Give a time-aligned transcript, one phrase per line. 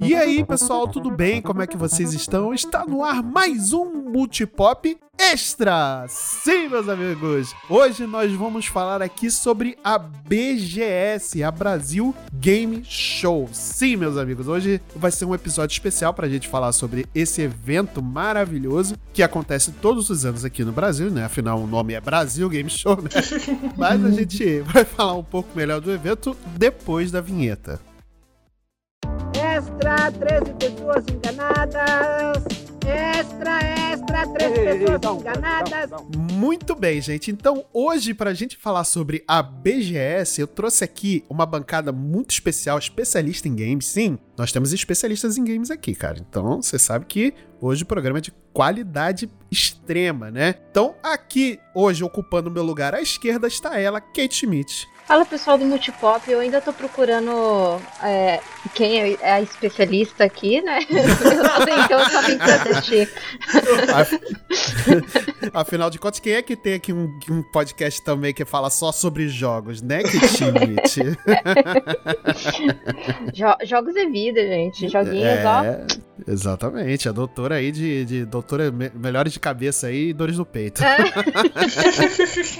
[0.00, 1.42] E aí, pessoal, tudo bem?
[1.42, 2.54] Como é que vocês estão?
[2.54, 6.04] Está no ar mais um Multipop Extra!
[6.08, 7.54] Sim, meus amigos!
[7.70, 13.48] Hoje nós vamos falar aqui sobre a BGS, a Brasil Game Show.
[13.50, 17.40] Sim, meus amigos, hoje vai ser um episódio especial para a gente falar sobre esse
[17.40, 21.24] evento maravilhoso que acontece todos os anos aqui no Brasil, né?
[21.24, 23.08] Afinal, o nome é Brasil Game Show, né?
[23.76, 27.80] Mas a gente vai falar um pouco melhor do evento depois da vinheta.
[29.34, 32.65] Extra, 13 pessoas enganadas.
[32.86, 35.90] Extra, extra, 13 pessoas enganadas.
[36.32, 37.30] Muito bem, gente.
[37.30, 42.30] Então, hoje, para a gente falar sobre a BGS, eu trouxe aqui uma bancada muito
[42.30, 43.86] especial, especialista em games.
[43.86, 46.18] Sim, nós temos especialistas em games aqui, cara.
[46.18, 50.54] Então, você sabe que hoje o programa é de qualidade extrema, né?
[50.70, 54.88] Então, aqui, hoje, ocupando o meu lugar à esquerda, está ela, Kate Schmidt.
[55.06, 58.40] Fala pessoal do Multipop, eu ainda tô procurando é,
[58.74, 60.80] quem é a especialista aqui, né?
[60.82, 63.08] então eu só vim pra assistir.
[65.54, 68.90] Afinal de contas, quem é que tem aqui um, um podcast também que fala só
[68.90, 71.16] sobre jogos, né, Kitschmidt?
[73.32, 74.88] Jo jogos é vida, gente.
[74.88, 76.05] Joguinhos, é, ó.
[76.26, 80.46] Exatamente, a doutora aí de, de doutora me melhores de cabeça aí e dores no
[80.46, 80.82] peito.
[80.82, 80.96] É.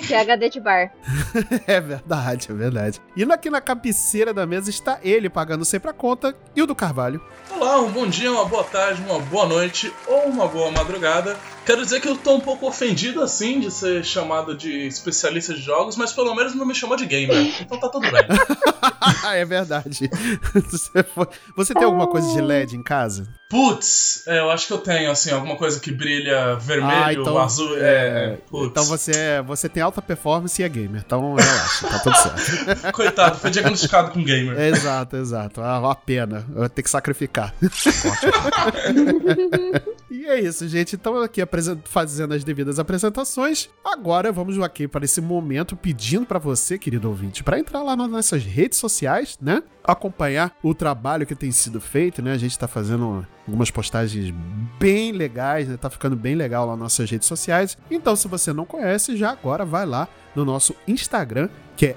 [0.06, 0.92] PHD de bar.
[1.66, 3.00] é verdade, é verdade.
[3.16, 6.74] E aqui na cabeceira da mesa está ele pagando sempre a conta e o do
[6.74, 7.20] Carvalho.
[7.50, 11.36] Olá, um bom dia, uma boa tarde, uma boa noite ou uma boa madrugada.
[11.64, 15.60] Quero dizer que eu tô um pouco ofendido assim de ser chamado de especialista de
[15.60, 17.36] jogos, mas pelo menos não me chamou de gamer.
[17.60, 18.22] Então tá tudo bem.
[19.34, 20.10] é verdade.
[21.56, 23.26] Você tem alguma coisa de LED em casa?
[23.48, 27.38] Putz, é, eu acho que eu tenho, assim, alguma coisa que brilha vermelho, ah, então,
[27.38, 27.76] azul.
[27.78, 31.02] É, é então você, é, você tem alta performance e é gamer.
[31.06, 32.92] Então relaxa, tá tudo certo.
[32.94, 34.58] Coitado, foi diagnosticado com gamer.
[34.58, 35.60] Exato, exato.
[35.60, 36.44] Ah, uma pena.
[36.50, 37.54] Eu vou ter que sacrificar.
[40.26, 40.96] e é isso, gente.
[40.96, 41.40] Então aqui
[41.84, 43.70] fazendo as devidas apresentações.
[43.84, 48.10] Agora vamos aqui para esse momento pedindo para você, querido ouvinte, para entrar lá nas
[48.10, 49.62] nossas redes sociais, né?
[49.84, 52.32] Acompanhar o trabalho que tem sido feito, né?
[52.32, 54.34] A gente tá fazendo algumas postagens
[54.80, 55.76] bem legais, né?
[55.76, 57.78] Tá ficando bem legal lá nas nossas redes sociais.
[57.88, 61.96] Então, se você não conhece, já agora vai lá no nosso Instagram, que é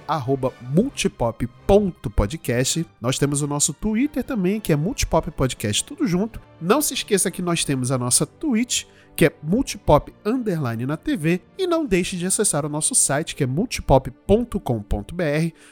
[0.62, 2.86] multipop.podcast.
[3.00, 6.42] Nós temos o nosso Twitter também, que é multipoppodcast, tudo junto.
[6.62, 8.84] Não se esqueça que nós temos a nossa Twitch,
[9.20, 13.44] que é multipop underline na TV, e não deixe de acessar o nosso site, que
[13.44, 14.54] é multipop.com.br,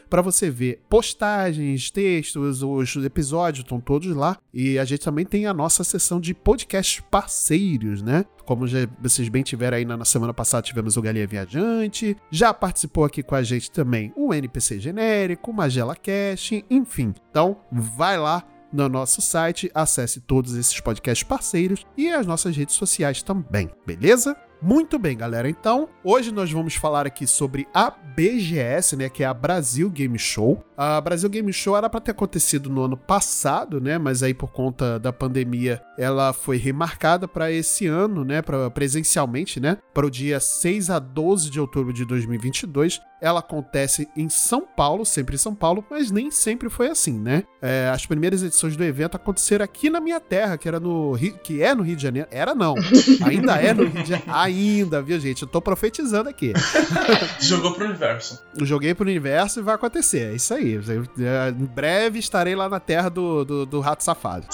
[0.10, 5.46] para você ver postagens, textos, os episódios estão todos lá, e a gente também tem
[5.46, 8.26] a nossa seção de podcasts parceiros, né?
[8.46, 12.54] Como já, vocês bem tiveram aí na, na semana passada, tivemos o Galinha Viajante, já
[12.54, 17.14] participou aqui com a gente também o NPC Genérico, Magela Cash, enfim.
[17.32, 22.76] Então, vai lá, no nosso site, acesse todos esses podcasts parceiros e as nossas redes
[22.76, 24.36] sociais também, beleza?
[24.62, 25.48] Muito bem, galera.
[25.48, 30.18] Então, hoje nós vamos falar aqui sobre a BGS, né, que é a Brasil Game
[30.18, 30.64] Show.
[30.76, 34.52] A Brasil Game Show era para ter acontecido no ano passado, né, mas aí por
[34.52, 40.12] conta da pandemia, ela foi remarcada para esse ano, né, para presencialmente, né, para o
[40.12, 43.00] dia 6 a 12 de outubro de 2022.
[43.20, 47.44] Ela acontece em São Paulo, sempre em São Paulo, mas nem sempre foi assim, né?
[47.60, 51.36] É, as primeiras edições do evento aconteceram aqui na minha terra, que era no Rio,
[51.40, 52.28] que é no Rio de Janeiro.
[52.32, 52.76] Era não,
[53.26, 55.44] ainda é no Rio de Janeiro ainda, viu, gente?
[55.44, 56.54] Eu tô profetizando aqui.
[57.40, 58.42] Jogou pro universo.
[58.62, 60.32] Joguei pro universo e vai acontecer.
[60.32, 60.76] É isso aí.
[60.76, 64.48] Em breve estarei lá na terra do, do, do rato safado.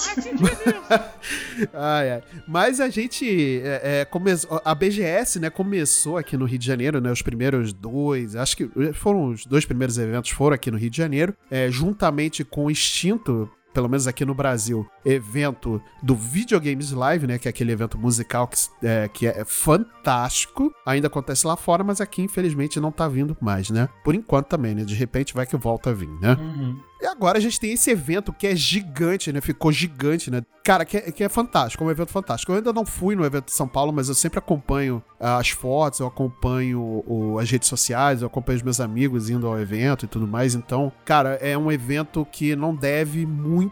[1.72, 2.22] ai, ai.
[2.46, 4.60] Mas a gente é, é, começou.
[4.64, 7.10] A BGS, né, começou aqui no Rio de Janeiro, né?
[7.10, 10.96] Os primeiros dois, acho que foram os dois primeiros eventos foram aqui no Rio de
[10.96, 17.26] Janeiro, é, juntamente com o Extinto pelo menos aqui no Brasil, evento do Videogames Live,
[17.26, 17.38] né?
[17.38, 20.72] Que é aquele evento musical que é, que é fantástico.
[20.86, 23.88] Ainda acontece lá fora, mas aqui, infelizmente, não tá vindo mais, né?
[24.04, 24.84] Por enquanto também, né?
[24.84, 26.36] De repente vai que volta a vir, né?
[26.38, 26.80] Uhum.
[27.04, 29.38] E agora a gente tem esse evento que é gigante, né?
[29.40, 30.42] Ficou gigante, né?
[30.64, 32.50] Cara, que é, que é fantástico, é um evento fantástico.
[32.50, 35.50] Eu ainda não fui no evento de São Paulo, mas eu sempre acompanho uh, as
[35.50, 40.06] fotos, eu acompanho o, as redes sociais, eu acompanho os meus amigos indo ao evento
[40.06, 40.54] e tudo mais.
[40.54, 43.63] Então, cara, é um evento que não deve muito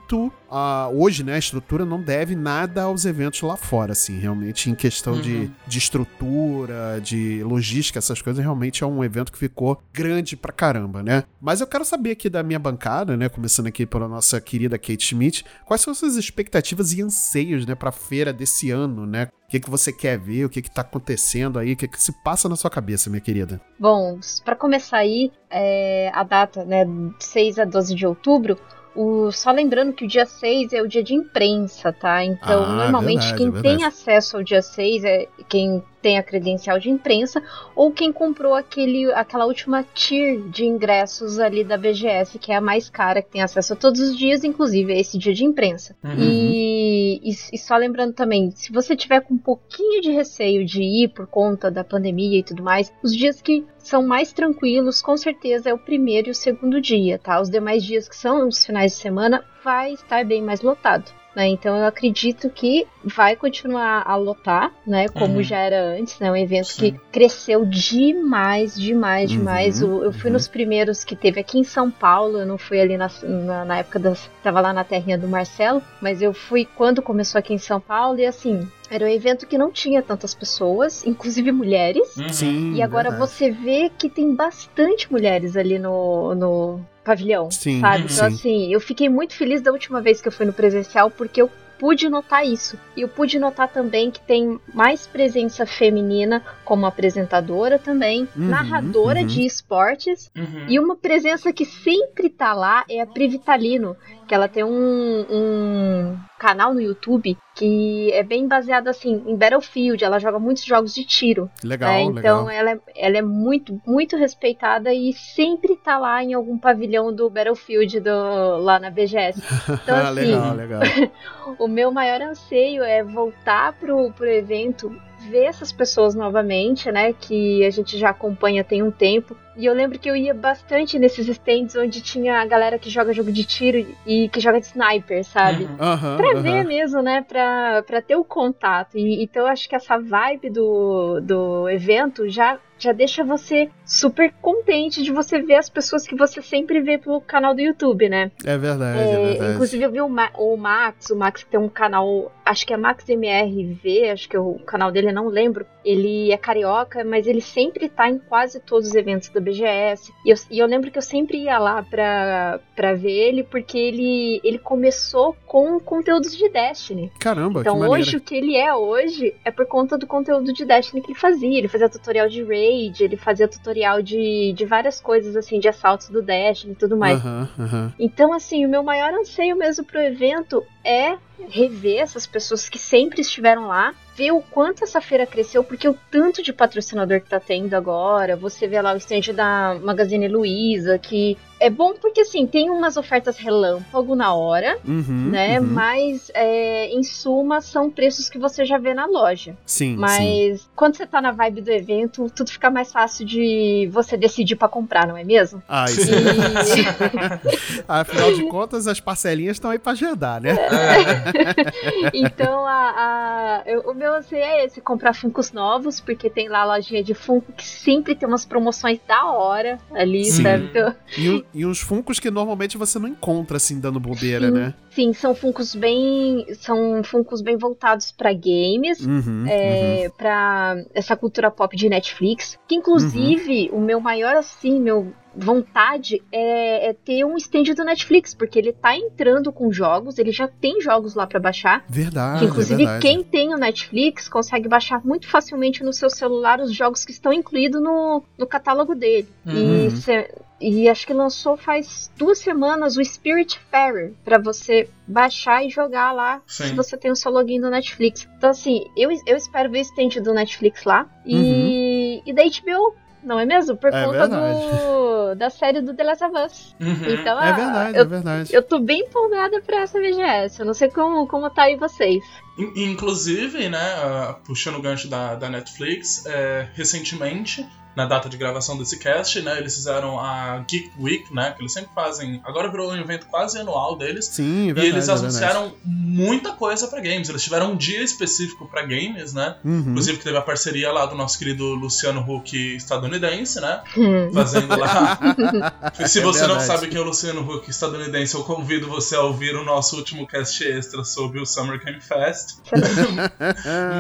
[0.51, 4.75] a- hoje, né, a estrutura não deve nada aos eventos lá fora, assim, realmente em
[4.75, 5.51] questão de, Uhum.
[5.67, 11.03] de estrutura, de logística, essas coisas, realmente é um evento que ficou grande pra caramba,
[11.03, 11.25] né?
[11.41, 15.03] Mas eu quero saber aqui da minha bancada, né, começando aqui pela nossa querida Kate
[15.05, 19.29] Schmidt, quais são as suas expectativas e anseios, né, pra feira desse ano, né?
[19.47, 22.03] O que, que você quer ver, o que, que tá acontecendo aí, o que, que
[22.03, 23.61] se passa na sua cabeça, minha querida?
[23.79, 26.87] Bom, para começar aí, é, a data, né,
[27.19, 28.57] 6 a 12 de outubro,
[28.95, 32.25] o, só lembrando que o dia 6 é o dia de imprensa, tá?
[32.25, 33.77] Então, Ah, normalmente verdade, quem verdade.
[33.79, 37.43] tem acesso ao dia 6 é quem tem a credencial de imprensa
[37.75, 42.61] ou quem comprou aquele, aquela última tier de ingressos ali da BGS, que é a
[42.61, 45.97] mais cara, que tem acesso a todos os dias, inclusive a esse dia de imprensa.
[46.03, 46.17] Uhum.
[46.19, 50.83] E, e, e só lembrando também, se você tiver com um pouquinho de receio de
[50.83, 55.17] ir por conta da pandemia e tudo mais, os dias que são mais tranquilos, com
[55.17, 57.41] certeza é o primeiro e o segundo dia, tá?
[57.41, 61.22] Os demais dias que são os finais de semana vai estar bem mais lotado.
[61.35, 61.49] Né?
[61.49, 65.09] Então eu acredito que vai continuar a lotar, né?
[65.09, 65.43] Como Uhum.
[65.43, 66.31] já era antes, né?
[66.31, 66.93] Um evento Sim.
[66.93, 69.81] que cresceu demais, demais, Uhum, demais.
[69.81, 70.35] Eu, eu fui uhum.
[70.35, 73.79] nos primeiros que teve aqui em São Paulo, eu não fui ali na, na, na
[73.79, 74.31] época das.
[74.43, 78.19] Tava lá na terrinha do Marcelo, mas eu fui quando começou aqui em São Paulo
[78.19, 78.69] e assim.
[78.93, 82.15] Era um evento que não tinha tantas pessoas, inclusive mulheres.
[82.15, 82.29] Uhum.
[82.29, 82.75] Sim.
[82.75, 83.31] E agora verdade.
[83.31, 88.05] você vê que tem bastante mulheres ali no, no pavilhão, Sim, sabe?
[88.05, 88.35] Então, sim.
[88.35, 91.51] assim, eu fiquei muito feliz da última vez que eu fui no presencial, porque eu
[91.79, 92.79] pude notar isso.
[92.97, 99.21] E eu pude notar também que tem mais presença feminina como apresentadora também, Uhum, narradora
[99.21, 99.27] uhum.
[99.27, 100.67] de esportes, Uhum.
[100.69, 103.97] e uma presença que sempre tá lá é a Pri Vitalino,
[104.29, 110.03] que ela tem um, um canal no YouTube que é bem baseado assim em Battlefield,
[110.03, 111.49] ela joga muitos jogos de tiro.
[111.63, 112.03] Legal, né?
[112.03, 112.51] Então legal.
[112.51, 117.31] ela é, ela é muito, muito respeitada e sempre tá lá em algum pavilhão do
[117.31, 119.41] Battlefield do, lá na BGS.
[119.69, 120.81] Então, Ah, assim, legal, legal.
[121.61, 124.91] o meu maior anseio é voltar pro, pro evento,
[125.29, 127.13] ver essas pessoas novamente, né?
[127.13, 129.37] Que a gente já acompanha tem um tempo.
[129.57, 133.13] E eu lembro que eu ia bastante nesses stands onde tinha a galera que joga
[133.13, 135.65] jogo de tiro e que joga de sniper, sabe?
[135.65, 135.77] Uhum.
[135.77, 135.91] Pra
[136.33, 136.43] aham.
[136.43, 137.23] ver mesmo, né?
[137.27, 138.97] Pra, pra ter o contato.
[138.97, 144.33] E, então eu acho que essa vibe do, do evento já, já deixa você super
[144.43, 148.31] contente de você ver as pessoas que você sempre vê pelo canal do YouTube, né?
[148.45, 149.53] É verdade, é, É, verdade.
[149.55, 152.77] inclusive eu vi o, Ma- o Max, o Max tem um canal, acho que é
[152.77, 155.65] Max MRV, acho que o canal dele não lembro.
[155.85, 160.13] Ele é carioca, mas ele sempre tá em quase todos os eventos da BGS.
[160.25, 163.79] E eu, e eu lembro que eu sempre ia lá pra, pra ver ele, porque
[163.79, 167.11] ele, ele começou com conteúdos de Destiny.
[167.19, 170.65] Caramba, Então que hoje o que ele é hoje é por conta do conteúdo de
[170.65, 171.59] Destiny que ele fazia.
[171.59, 176.09] Ele fazia tutorial de raid, ele fazia tutorial de, de várias coisas assim, de assaltos
[176.09, 177.19] do Destiny e tudo mais.
[177.19, 177.93] Aham, aham.
[177.99, 181.17] Então, assim, o meu maior anseio mesmo pro evento é
[181.49, 185.97] rever essas pessoas que sempre estiveram lá, ver o quanto essa feira cresceu, porque o
[186.11, 190.99] tanto de patrocinador que tá tendo agora, você vê lá o stand da Magazine Luiza,
[190.99, 191.37] que
[191.67, 195.61] é bom porque, assim, tem umas ofertas relâmpago na hora, Uhum, né?
[195.61, 195.67] uhum.
[195.67, 199.57] Mas, é, em suma, são preços que você já vê na loja.
[199.65, 199.97] Sim, sim.
[199.97, 204.57] Mas quando você tá na vibe do evento, tudo fica mais fácil de você decidir
[204.57, 205.63] pra comprar, não é mesmo?
[205.69, 207.83] Ah, isso E...
[207.89, 210.55] Afinal de contas, as parcelinhas estão aí pra agendar, né?
[212.13, 216.61] Então, a, a- eu- o meu anseio é esse, comprar Funkos novos, porque tem lá
[216.63, 220.43] a lojinha de Funko que sempre tem umas promoções da hora ali, Sim.
[220.43, 220.65] sabe?
[220.67, 224.53] Então, E, o- e uns funcos que normalmente você não encontra assim dando bobeira, Sim.
[224.53, 224.75] né?
[224.91, 226.47] sim, são Funkos bem.
[226.55, 229.01] São Funkos bem voltados pra games.
[229.01, 232.59] Uhum, É, pra essa cultura pop de Netflix.
[232.69, 238.35] Que inclusive o meu maior assim, meu vontade é, é ter um stand do Netflix,
[238.35, 241.79] porque ele tá entrando com jogos, ele já tem jogos lá pra baixar.
[241.81, 241.85] uhum.
[241.89, 243.03] Verdade, Que, inclusive, é verdade.
[243.03, 247.33] quem tem o Netflix consegue baixar muito facilmente no seu celular os jogos que estão
[247.33, 249.29] incluídos no, no catálogo dele.
[249.47, 249.87] Uhum.
[249.87, 255.65] E, cê- e acho que lançou faz duas semanas o Spirit Farer para você baixar
[255.65, 256.65] e jogar lá Sim.
[256.69, 258.29] se você tem o seu login do Netflix.
[258.39, 262.95] Então, assim, eu, eu espero ver o stand do Netflix lá e, e da HBO.
[263.23, 263.77] Não é mesmo?
[263.77, 263.93] Por.
[263.93, 264.59] É conta verdade.
[264.59, 266.77] do, da série do The Last of Us.
[266.81, 267.15] Uhum.
[267.15, 268.55] Então, É ah, verdade, eu, é verdade.
[268.55, 270.61] eu tô bem empolgada pra essa VGS.
[270.61, 272.25] Eu não sei como, como tá aí vocês.
[272.59, 278.37] In- Inclusive, né, ah, puxando o gancho da, da Netflix, é, recentemente na data de
[278.37, 279.59] gravação desse cast, né?
[279.59, 281.53] Eles fizeram a Geek Week, né?
[281.53, 282.41] Que eles sempre fazem.
[282.45, 284.27] Agora virou um evento quase anual deles.
[284.27, 285.81] Sim, é verdade, e eles é anunciaram verdade.
[285.85, 287.29] muita coisa pra games.
[287.29, 289.57] Eles tiveram um dia específico pra games, né?
[289.65, 289.81] Uhum.
[289.81, 293.83] Inclusive que teve a parceria lá do nosso querido Luciano Huck estadunidense, né?
[293.97, 294.31] Hum.
[294.33, 295.19] Fazendo lá.
[296.07, 299.21] Se É você não sabe quem é o Luciano Huck estadunidense, eu convido você a
[299.21, 302.57] ouvir o nosso último cast extra sobre o Summer Game Fest.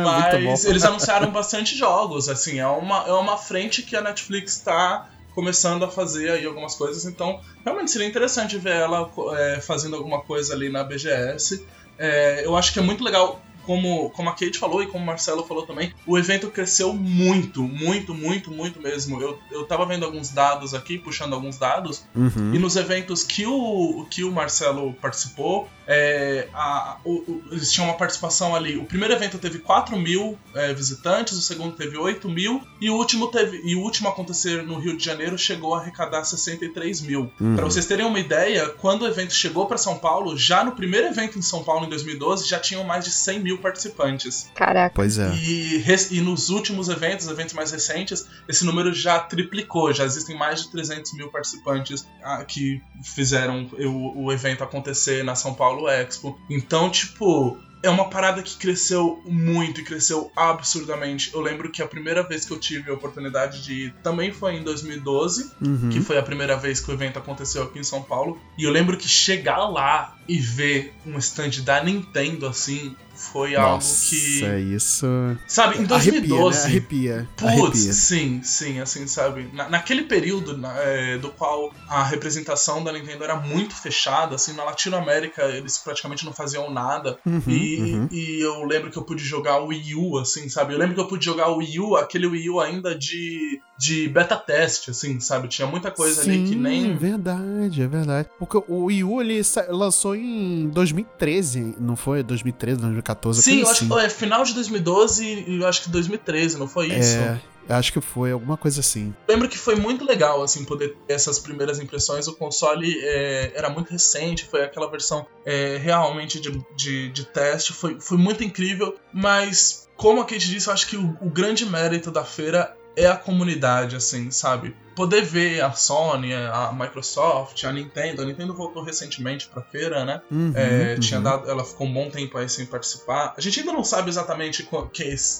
[0.04, 5.08] Mas eles anunciaram bastante jogos, assim, é uma, é uma frente que a Netflix tá
[5.34, 10.20] começando a fazer aí algumas coisas, então realmente seria interessante ver ela é, fazendo alguma
[10.20, 11.66] coisa ali na BGS.
[11.98, 15.06] É, eu acho que é muito legal, como, como a Kate falou e como o
[15.06, 19.20] Marcelo falou também, o evento cresceu muito, muito, muito, muito mesmo.
[19.20, 22.54] Eu, eu tava vendo alguns dados aqui, puxando alguns dados, Uhum.
[22.54, 27.88] e nos eventos que o, que o Marcelo participou, é, a- o- o- eles tinham
[27.88, 28.76] uma participação ali.
[28.76, 32.94] O primeiro evento teve 4 mil é, visitantes, o segundo teve 8 mil, e o
[32.94, 33.60] último teve.
[33.64, 37.30] E o último a acontecer no Rio de Janeiro chegou a arrecadar 63 mil.
[37.40, 37.56] Uhum.
[37.56, 41.06] Pra vocês terem uma ideia, quando o evento chegou pra São Paulo, já no primeiro
[41.08, 44.50] evento em São Paulo em 2012, já tinham mais de 100 mil participantes.
[44.54, 44.92] Caraca.
[44.94, 45.30] Pois é.
[45.34, 49.92] E, e nos últimos eventos, eventos mais recentes, esse número já triplicou.
[49.92, 55.34] Já existem mais de 300 mil participantes ah, que fizeram o, o evento acontecer na
[55.34, 56.38] São Paulo Expo.
[56.50, 57.58] Então, tipo.
[57.84, 61.34] É uma parada que cresceu muito e cresceu absurdamente.
[61.34, 64.54] Eu lembro que a primeira vez que eu tive a oportunidade de ir também foi
[64.54, 65.90] em 2012, Uhum.
[65.90, 68.40] que foi a primeira vez que o evento aconteceu aqui em São Paulo.
[68.56, 73.74] E eu lembro que chegar lá e ver um stand da Nintendo assim foi algo
[73.76, 74.44] Nossa, que.
[74.74, 75.06] isso.
[75.46, 76.58] Sabe, em Arrepia, 2012.
[76.58, 76.64] né?
[76.64, 77.28] Arrepia.
[77.36, 77.92] Putz, Arrepia.
[77.92, 79.48] sim, sim, assim, sabe?
[79.52, 84.52] Na- naquele período na- é, do qual a representação da Nintendo era muito fechada, assim,
[84.54, 87.18] na Latinoamérica eles praticamente não faziam nada.
[87.24, 88.08] Uhum, e, uhum.
[88.10, 90.74] e eu lembro que eu pude jogar o Wii U, assim, sabe?
[90.74, 94.08] Eu lembro que eu pude jogar o Wii U, aquele Wii U ainda de, de
[94.08, 95.48] beta teste, assim, sabe?
[95.48, 96.90] Tinha muita coisa ali que Sim, nem.
[96.92, 98.28] É verdade, é verdade.
[98.38, 102.22] Porque o Wii U ele lançou em 2013, não foi?
[102.22, 103.11] 2013, 2014,
[103.42, 103.88] Sim, eu acho assim.
[103.88, 107.16] que é final de 2012 e eu acho que 2013, não foi isso?
[107.16, 109.14] É, acho que foi alguma coisa assim.
[109.28, 112.26] lembro que foi muito legal, assim, poder ter essas primeiras impressões.
[112.28, 117.72] O console é, era muito recente, foi aquela versão é, realmente de, de, de teste,
[117.72, 121.64] foi, foi muito incrível, mas como a Kate disse, eu acho que o, o grande
[121.64, 124.76] mérito da feira é a comunidade, assim, sabe?
[124.94, 128.22] Poder ver a Sony, a Microsoft, a Nintendo.
[128.22, 130.20] A Nintendo voltou recentemente pra feira, né?
[130.30, 131.00] Uhum, É, uhum.
[131.00, 133.34] tinha dado, ela ficou um bom tempo aí sem participar.
[133.36, 134.88] A gente ainda não sabe exatamente qu-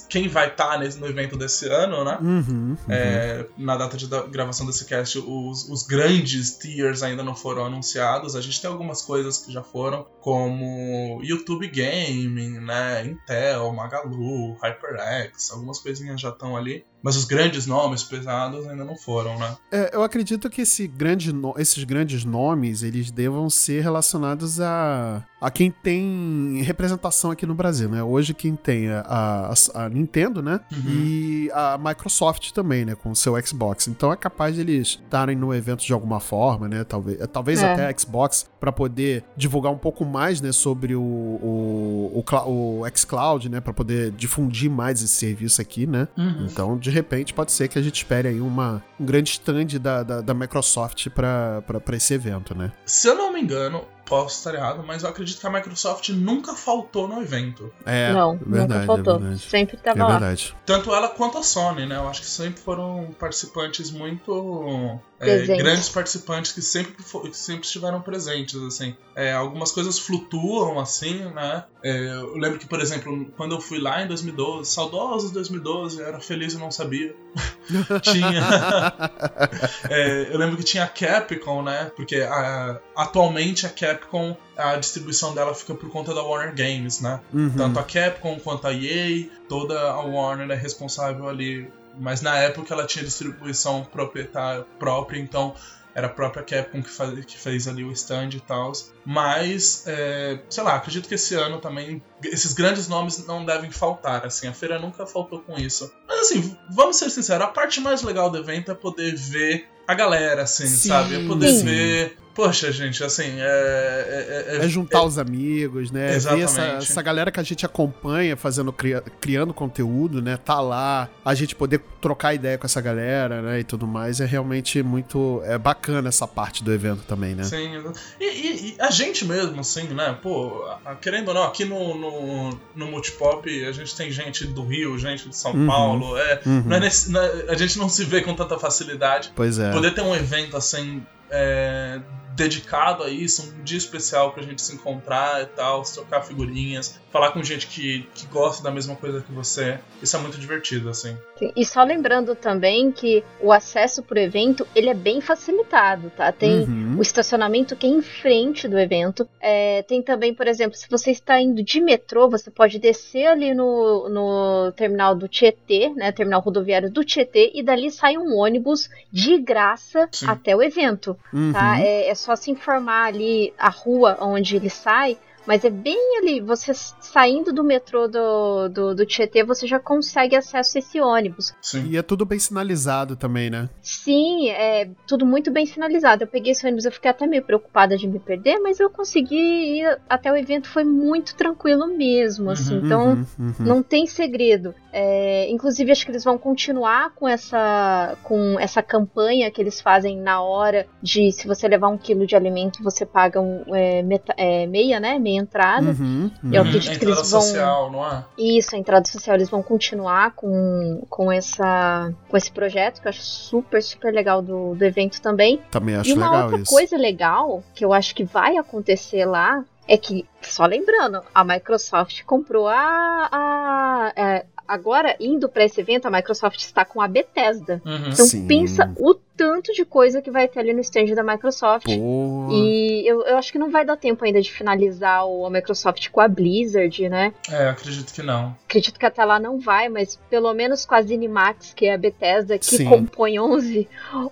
[0.09, 2.17] quem, vai estar nesse- no evento desse ano, né?
[2.21, 2.77] Uhum, uhum.
[2.89, 8.35] É, na data de gravação desse cast, os, os grandes tiers ainda não foram anunciados.
[8.35, 13.05] A gente tem algumas coisas que já foram, como YouTube Gaming, né?
[13.05, 16.85] Intel, Magalu, HyperX, algumas coisinhas já estão ali.
[17.01, 19.42] Mas os grandes nomes pesados ainda não foram, né?
[19.71, 25.51] É, eu acredito que esse grande esses grandes nomes eles devam ser relacionados a, a
[25.51, 28.01] quem tem representação aqui no Brasil, né?
[28.01, 30.59] Hoje quem tem a, a- a Nintendo, né?
[30.71, 30.79] Uhum.
[30.89, 32.95] E a Microsoft também, né?
[32.95, 33.87] Com o seu Xbox.
[33.89, 36.83] Então é capaz de eles estarem no evento de alguma forma, né?
[36.83, 37.73] Talvez, talvez É.
[37.73, 40.51] até a Xbox para poder divulgar um pouco mais, né?
[40.53, 43.59] Sobre o, o, o, o xCloud, né?
[43.59, 46.07] Para poder difundir mais esse serviço aqui, né?
[46.17, 46.47] Uhum.
[46.49, 50.03] Então, de repente, pode ser que a gente espere aí uma, um grande stand da,
[50.03, 51.61] da, da Microsoft para
[51.93, 52.71] esse evento, né?
[52.85, 56.53] Se eu não me engano, posso estar errado, mas eu acredito que a Microsoft nunca
[56.53, 57.71] faltou no evento.
[57.85, 59.15] É, não, verdade, nunca faltou.
[59.15, 59.39] é verdade.
[59.41, 60.35] Sempre É tava lá.
[60.65, 61.95] Tanto ela quanto a Sony, né?
[61.95, 64.99] Eu acho que sempre foram participantes muito.
[65.29, 68.95] É, grandes participantes que sempre, que sempre estiveram presentes, assim.
[69.15, 71.65] É, algumas coisas flutuam, assim, né?
[71.83, 76.07] É, eu lembro que, por exemplo, quando eu fui lá em 2012, saudosos 2012, eu
[76.07, 77.15] era feliz e não sabia.
[78.01, 78.41] tinha.
[79.89, 81.91] É, eu lembro que tinha a Capcom, né?
[81.95, 87.19] Porque a- atualmente a Capcom, a distribuição dela fica por conta da Warner Games, né?
[87.33, 87.51] Uhum.
[87.55, 91.69] Tanto a Capcom quanto a EA, toda a Warner é responsável ali.
[91.99, 95.53] Mas na época ela tinha distribuição proprietária própria, então
[95.95, 98.71] era a própria Capcom que, faz, que fez ali o stand e tal.
[99.05, 104.25] Mas, é, sei lá, acredito que esse ano também esses grandes nomes não devem faltar,
[104.25, 105.93] assim, a feira nunca faltou com isso.
[106.07, 109.93] Mas assim, vamos ser sinceros, a parte mais legal do evento é poder ver a
[109.93, 111.23] galera, assim, Sim, sabe?
[111.23, 111.65] É poder sim.
[111.65, 114.59] ver poxa, gente, assim, é.
[114.61, 116.17] É, juntar os amigos, né?
[116.17, 120.37] Ver essa, essa galera que a gente acompanha fazendo, cria, criando conteúdo, né?
[120.37, 123.59] Tá lá, a gente poder trocar ideia com essa galera, né?
[123.59, 124.19] E tudo mais.
[124.19, 127.43] É realmente muito é bacana essa parte do evento também, né?
[127.43, 127.81] Sim.
[128.19, 130.17] E, e, e a gente mesmo, assim, né?
[130.21, 130.65] Pô,
[131.01, 135.29] querendo ou não, aqui no, no, no Multipop a gente tem gente do Rio, gente
[135.29, 135.67] de São uhum.
[135.67, 136.17] Paulo.
[136.17, 136.63] É, uhum.
[136.65, 139.31] não é nesse, não é, a gente não se vê com tanta facilidade.
[139.35, 139.71] Pois é.
[139.71, 141.03] Poder ter um evento assim.
[141.29, 141.99] É,
[142.35, 147.31] dedicado a isso, um dia especial pra gente se encontrar e tal, trocar figurinhas, falar
[147.31, 149.79] com gente que, que gosta da mesma coisa que você.
[150.01, 151.15] Isso é muito divertido, assim.
[151.37, 151.51] Sim.
[151.55, 156.31] E só lembrando também que o acesso pro evento, ele é bem facilitado, tá?
[156.31, 156.95] Tem uhum.
[156.97, 159.27] o estacionamento que é em frente do evento.
[159.39, 163.53] É, tem também, por exemplo, se você está indo de metrô, você pode descer ali
[163.53, 166.11] no, no terminal do Tietê, né?
[166.11, 170.25] Terminal rodoviário do Tietê, e dali sai um ônibus de graça Sim.
[170.27, 171.37] até o evento, tá?
[171.37, 171.53] uhum.
[171.53, 171.79] tá?
[171.79, 176.39] É, é só se informar ali a rua onde ele sai mas é bem ali,
[176.39, 181.53] você saindo do metrô do, do, do Tietê, você já consegue acesso a esse ônibus.
[181.61, 181.87] Sim.
[181.89, 183.69] E é tudo bem sinalizado também, né?
[183.81, 186.23] Sim, é tudo muito bem sinalizado.
[186.23, 189.79] Eu peguei esse ônibus, eu fiquei até meio preocupada de me perder, mas eu consegui
[189.79, 192.77] ir até o evento, foi muito tranquilo mesmo, assim.
[192.77, 193.53] Uhum, então, uhum, uhum.
[193.59, 194.73] não tem segredo.
[194.91, 200.17] É, inclusive, acho que eles vão continuar com essa, com essa campanha que eles fazem
[200.17, 204.33] na hora de se você levar um quilo de alimento, você paga um, é, meta,
[204.37, 205.17] é, meia, né?
[205.19, 205.87] Meia entrada.
[205.87, 206.53] Uhum, uhum.
[206.53, 207.41] Eu acredito a que eles vão.
[207.41, 208.23] Social, não é?
[208.37, 213.09] Isso, a entrada social, eles vão continuar com, com, essa, com esse projeto, que eu
[213.09, 215.61] acho super, super legal do, do evento também.
[215.71, 216.71] Também acho e uma legal outra isso.
[216.71, 222.23] coisa legal que eu acho que vai acontecer lá é que, só lembrando, a Microsoft
[222.23, 223.29] comprou a.
[223.31, 227.81] a, a é, agora, indo para esse evento, a Microsoft está com a Bethesda.
[227.85, 228.09] Uhum.
[228.11, 228.47] Então Sim.
[228.47, 231.85] pensa o tanto de coisa que vai ter ali no stand da Microsoft.
[231.85, 232.49] Pô.
[232.51, 236.09] E eu, eu acho que não vai dar tempo ainda de finalizar o, a Microsoft
[236.09, 237.33] com a Blizzard, né?
[237.49, 238.55] É, acredito que não.
[238.65, 241.97] Acredito que até lá não vai, mas pelo menos com a ZeniMax, que é a
[241.97, 242.85] Bethesda, que Sim.
[242.89, 243.87] compõe 11,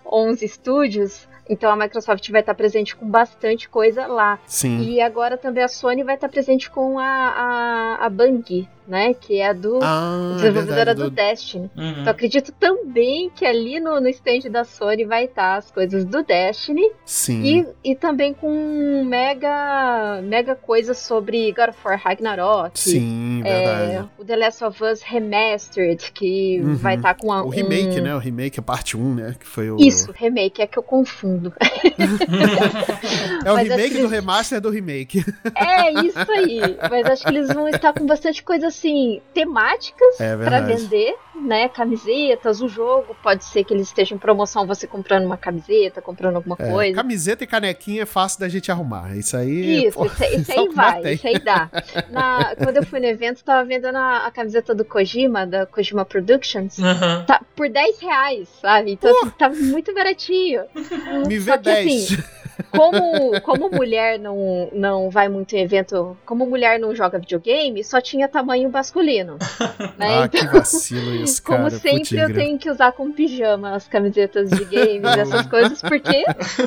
[0.06, 4.40] 11 estúdios, então a Microsoft vai estar presente com bastante coisa lá.
[4.48, 4.80] Sim.
[4.84, 9.14] E agora também a Sony vai estar presente com a, a, a Bang, né?
[9.14, 11.10] Que é a do ah, desenvolvedora verdade, do...
[11.10, 11.72] do, Destiny.
[11.78, 11.92] Uhum.
[12.02, 16.22] Então acredito também que ali no, no stand da Sony vai estar as coisas do
[16.22, 16.92] Destiny.
[17.06, 17.42] Sim.
[17.84, 22.78] E, e também com mega, mega coisas sobre God of War Ragnarok.
[22.78, 23.92] Sim, verdade.
[23.94, 26.76] É, o The Last of Us Remastered, que uhum.
[26.76, 28.04] vai estar com a, O remake, um...
[28.04, 28.14] né?
[28.14, 29.36] O remake, a parte 1, né?
[29.40, 29.78] Que foi o...
[29.80, 31.54] Isso, remake, é que eu confundo.
[33.46, 35.24] é o Mas remake do remaster do remake.
[35.56, 36.60] É, isso aí.
[36.90, 41.70] Mas acho que eles vão estar com bastante coisa assim, temáticas é para vender, né?
[41.70, 46.38] Camisetas, o jogo, pode ser que eles estejam em promoção, você comprando uma camiseta, comprando
[46.38, 46.96] alguma é, coisa.
[46.96, 49.16] Camiseta e canequinha é fácil da gente arrumar.
[49.16, 49.86] Isso aí.
[49.86, 51.70] Isso, pô, isso, isso aí vai, isso aí dá.
[52.10, 56.04] Na, quando eu fui no evento, tava vendendo a, a camiseta do Kojima, da Kojima
[56.04, 57.26] Productions, uhum.
[57.26, 58.94] tá, por 10 reais, sabe?
[58.94, 60.64] Então, assim, tava muito baratinho.
[61.28, 62.04] Me vê 10.
[62.04, 62.24] Assim,
[62.70, 68.02] como, como mulher não, não vai muito em evento, como mulher não joga videogame, só
[68.02, 69.38] tinha tamanho masculino.
[69.98, 70.22] Né?
[70.22, 71.58] Ah, então, que vacilo isso, cara.
[71.58, 76.24] Como sempre, eu tenho que usar como pijama as camisetas de games, essas coisas, porque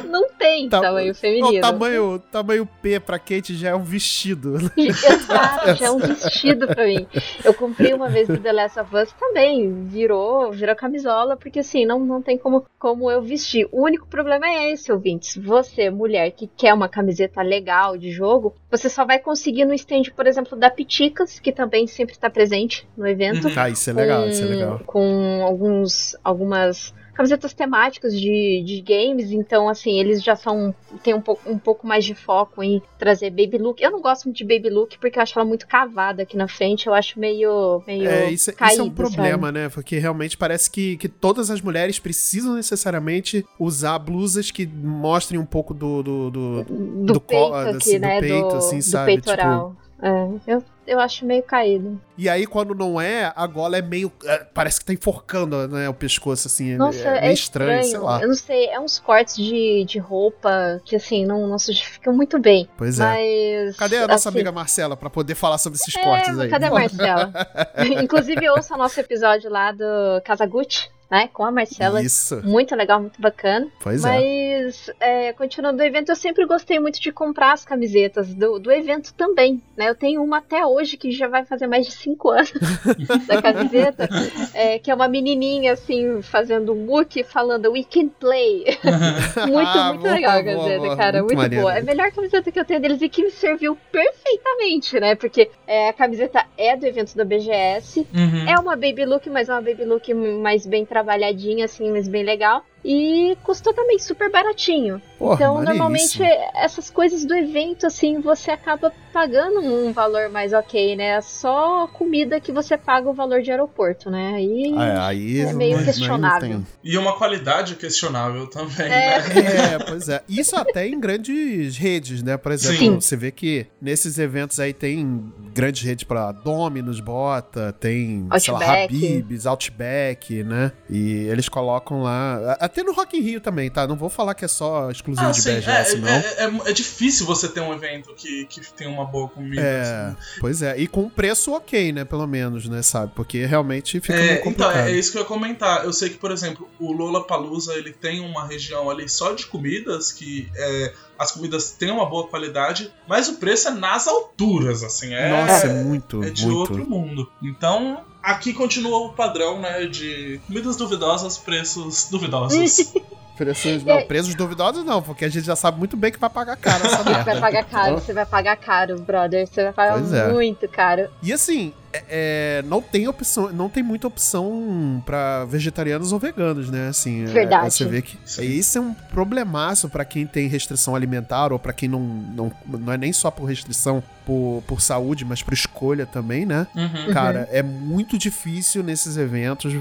[0.08, 1.60] não tem Ta tamanho feminino.
[1.60, 4.56] tamanho, tamanho P pra Kate já é um vestido.
[4.76, 7.06] Exato, já é um vestido pra mim.
[7.44, 11.84] Eu comprei uma vez do The Last of Us também, virou, virou camisola, porque assim,
[11.84, 13.68] não, não tem como, como eu vestir.
[13.72, 15.36] O único problema é esse, ouvintes.
[15.36, 19.74] Você você, mulher, que quer uma camiseta legal de jogo, você só vai conseguir no
[19.74, 23.48] stand, por exemplo, da Piticas, que também sempre está presente no evento.
[23.56, 24.80] Ah, isso é legal, com, isso é legal.
[24.86, 31.20] Com alguns, algumas camisetas temáticas de, de games, então assim, eles já são tem um
[31.20, 33.82] pouco, um pouco mais de foco em trazer baby look.
[33.82, 36.48] Eu não gosto muito de baby look porque eu acho ela muito cavada aqui na
[36.48, 39.58] frente, eu acho meio meio É, isso, caído, isso é um problema, sabe?
[39.58, 39.68] né?
[39.68, 45.46] Porque realmente parece que, que todas as mulheres precisam necessariamente usar blusas que mostrem um
[45.46, 48.16] pouco do do, do, do, do peito, aqui, assim, né?
[48.16, 49.12] do peito, do, assim, sabe?
[49.12, 49.70] Peitoral.
[49.70, 52.00] Tipo, é, eu, eu acho meio caído.
[52.16, 54.12] E aí, quando não é, a gola é meio.
[54.24, 56.76] É, parece que tá enforcando né, o pescoço, assim.
[56.76, 58.20] Nossa, é, é estranho, estranho, sei lá.
[58.22, 62.14] Eu não sei, é uns cortes de, de roupa que, assim, não, não se justificam
[62.14, 62.68] muito bem.
[62.76, 63.02] Pois é.
[63.02, 66.48] Mas, cadê a nossa assim, amiga Marcela pra poder falar sobre esses é, cortes aí?
[66.48, 67.32] Cadê a Marcela?
[68.02, 71.28] Inclusive, ouça o nosso episódio lá do Casagutti né?
[71.32, 72.02] Com a Marcela.
[72.02, 72.42] Isso.
[72.44, 73.68] Muito legal, muito bacana.
[73.80, 74.08] Pois é.
[74.08, 75.32] Mas, é.
[75.32, 79.62] continuando o evento, eu sempre gostei muito de comprar as camisetas do, do evento também,
[79.76, 79.88] né?
[79.88, 82.52] Eu tenho uma até hoje hoje, que já vai fazer mais de cinco anos
[83.26, 84.08] da camiseta,
[84.52, 88.64] é, que é uma menininha assim, fazendo um muque falando We can play.
[89.48, 90.96] muito, Ah, muito boa, legal a camiseta, boa.
[90.96, 91.18] cara.
[91.22, 91.74] Muito Muito, boa.
[91.74, 95.14] É a melhor camiseta que eu tenho deles e que me serviu perfeitamente, né?
[95.14, 98.06] Porque é, a camiseta é do evento da BGS.
[98.14, 98.48] Uhum.
[98.48, 102.22] É uma baby look, mas é uma baby look mais bem trabalhadinha, assim, mas bem
[102.24, 102.64] legal.
[102.84, 105.00] E custou também super baratinho.
[105.18, 106.22] Porra, então, normalmente,
[106.54, 111.16] essas coisas do evento, assim, você acaba pagando um valor mais ok, né?
[111.16, 114.34] É só comida que você paga o valor de aeroporto, né?
[114.34, 114.74] Aí.
[114.76, 116.48] É, aí É meio não questionável.
[116.48, 119.18] tem- E uma qualidade questionável também, É.
[119.20, 119.74] né?
[119.74, 120.22] É, pois é.
[120.28, 122.36] Isso até em grandes redes, né?
[122.36, 122.94] Por exemplo, Sim.
[123.00, 128.58] você vê que nesses eventos aí tem grandes redes pra Dominos, Bota, tem, sei lá,
[128.60, 128.84] Outback.
[129.16, 130.72] Habib's, Outback, né?
[130.90, 132.56] E eles colocam lá.
[132.74, 133.86] Até no Rock in Rio também, tá?
[133.86, 136.08] Não vou falar que é só exclusivo Ah, de sim, BGS, é, não.
[136.08, 136.18] é,
[136.66, 139.62] é- é difícil você ter um evento que, que tem uma boa comida.
[139.62, 140.16] É, assim.
[140.40, 140.76] pois é.
[140.76, 142.04] E com preço ok, né?
[142.04, 142.82] Pelo menos, né?
[142.82, 143.12] Sabe?
[143.14, 144.88] Porque realmente fica É, meio então, complicado.
[144.88, 145.84] é, é isso que eu ia comentar.
[145.84, 150.10] Eu sei que, por exemplo, o Lollapalooza, ele tem uma região ali só de comidas,
[150.10, 155.14] que é, as comidas têm uma boa qualidade, mas o preço é nas alturas, assim,
[155.14, 156.58] é, Nossa, é muito, é de muito.
[156.58, 157.30] outro mundo.
[157.40, 162.92] Então, aqui continua o padrão, né, de comidas duvidosas, preços duvidosos.
[163.36, 164.00] Preços, É.
[164.00, 166.86] não, preços duvidosos não, porque a gente já sabe muito bem que vai pagar caro
[166.86, 167.24] essa Você merda.
[167.24, 169.44] vai pagar caro, você vai pagar caro, brother.
[169.48, 170.32] Você vai pagar Pois é.
[170.32, 171.08] muito caro.
[171.20, 176.70] E assim, é- é, não tem opção, não tem muita opção pra vegetarianos ou veganos,
[176.70, 176.88] né?
[176.88, 177.66] Assim, é- Verdade.
[177.66, 178.42] é, você vê que Sim.
[178.44, 182.92] isso é um problemaço pra quem tem restrição alimentar ou pra quem não, não não
[182.92, 186.66] é nem só por restrição por, por saúde, mas por escolha também, né?
[186.74, 187.12] Uhum.
[187.12, 189.72] Cara, é muito difícil nesses eventos.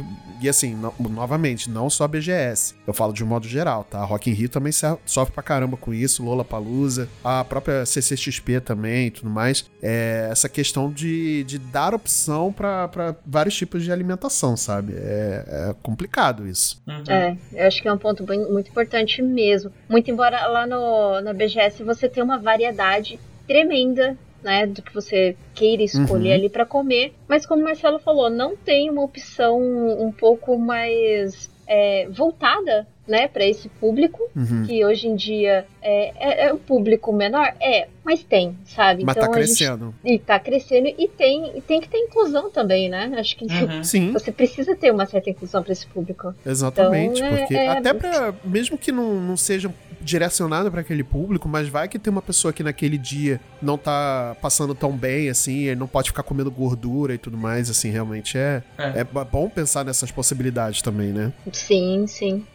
[0.42, 2.76] E assim, no- novamente, não só a BGS.
[2.86, 4.04] Eu falo de um modo geral, tá?
[4.04, 4.74] Rock in Rio também
[5.06, 9.66] sofre pra caramba com isso, Lola Palusa, a própria CCXP também e tudo mais.
[9.82, 14.94] É essa questão de, de dar opção pra vários tipos de alimentação, sabe?
[14.98, 16.82] É, é complicado isso.
[16.88, 17.04] Uhum.
[17.08, 19.72] É, eu acho que é um ponto bem- muito importante mesmo.
[19.90, 25.36] Muito embora lá no, na BGS você tenha uma variedade tremenda, né, do que você
[25.56, 26.36] queira escolher Uhum.
[26.36, 31.50] ali para comer, mas como o Marcelo falou, não tem uma opção um pouco mais
[31.66, 34.66] é, voltada, né, para esse público Uhum.
[34.66, 39.04] que hoje em dia é, é, é um público menor, é, mas tem, sabe?
[39.04, 39.94] Mas tá a gente- crescendo.
[40.04, 43.12] e tá crescendo e tem, e tem que ter inclusão também, né?
[43.18, 43.84] Acho que Uhum.
[43.84, 44.12] Sim.
[44.12, 46.34] você precisa ter uma certa inclusão para esse público.
[46.46, 48.34] Exatamente, Então, é- porque é- até pra.
[48.44, 52.52] mesmo que não, não seja direcionado pra aquele público, mas vai que tem uma pessoa
[52.52, 57.14] que naquele dia não tá passando tão bem assim, ele não pode ficar comendo gordura
[57.14, 59.00] e tudo mais, assim, realmente é É.
[59.00, 61.32] é, bom pensar nessas possibilidades também, né?
[61.54, 62.46] Sim, sim.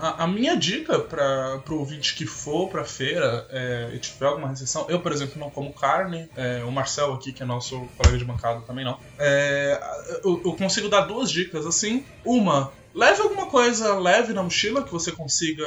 [0.00, 4.86] A, minha dica para pro ouvinte que for pra feira é, e tiver alguma restrição,
[4.88, 8.24] eu, por exemplo, não como carne, é, o Marcel aqui, que é nosso colega de
[8.24, 8.98] bancada, também não.
[9.18, 9.80] É,
[10.24, 12.04] eu, eu consigo dar duas dicas, assim.
[12.24, 15.64] Uma, leve alguma coisa leve na mochila que você consiga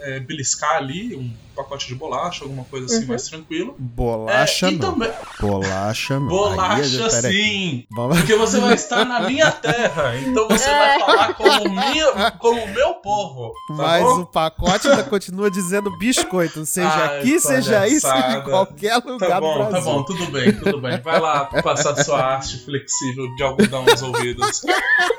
[0.00, 3.06] é, beliscar ali, um pacote de bolacha, alguma coisa assim Uhum.
[3.08, 3.76] mais tranquilo.
[3.78, 4.78] Bolacha É, não.
[4.78, 6.28] também, Bolacha não.
[6.28, 7.84] Bolacha sim!
[7.90, 8.18] Vamos...
[8.18, 12.68] Porque você vai estar na minha terra, então você vai falar como, minha, como o
[12.68, 13.52] meu povo.
[13.68, 14.20] Tá Mas bom?
[14.20, 18.38] o pacote ainda continua dizendo biscoito, seja Ai, aqui, seja isso, palhaçada.
[18.38, 19.72] em qualquer lugar Tá do bom, Brasil.
[19.72, 21.00] tá bom, tudo bem, tudo bem.
[21.00, 24.62] Vai lá passar sua arte flexível de algodão nos ouvidos.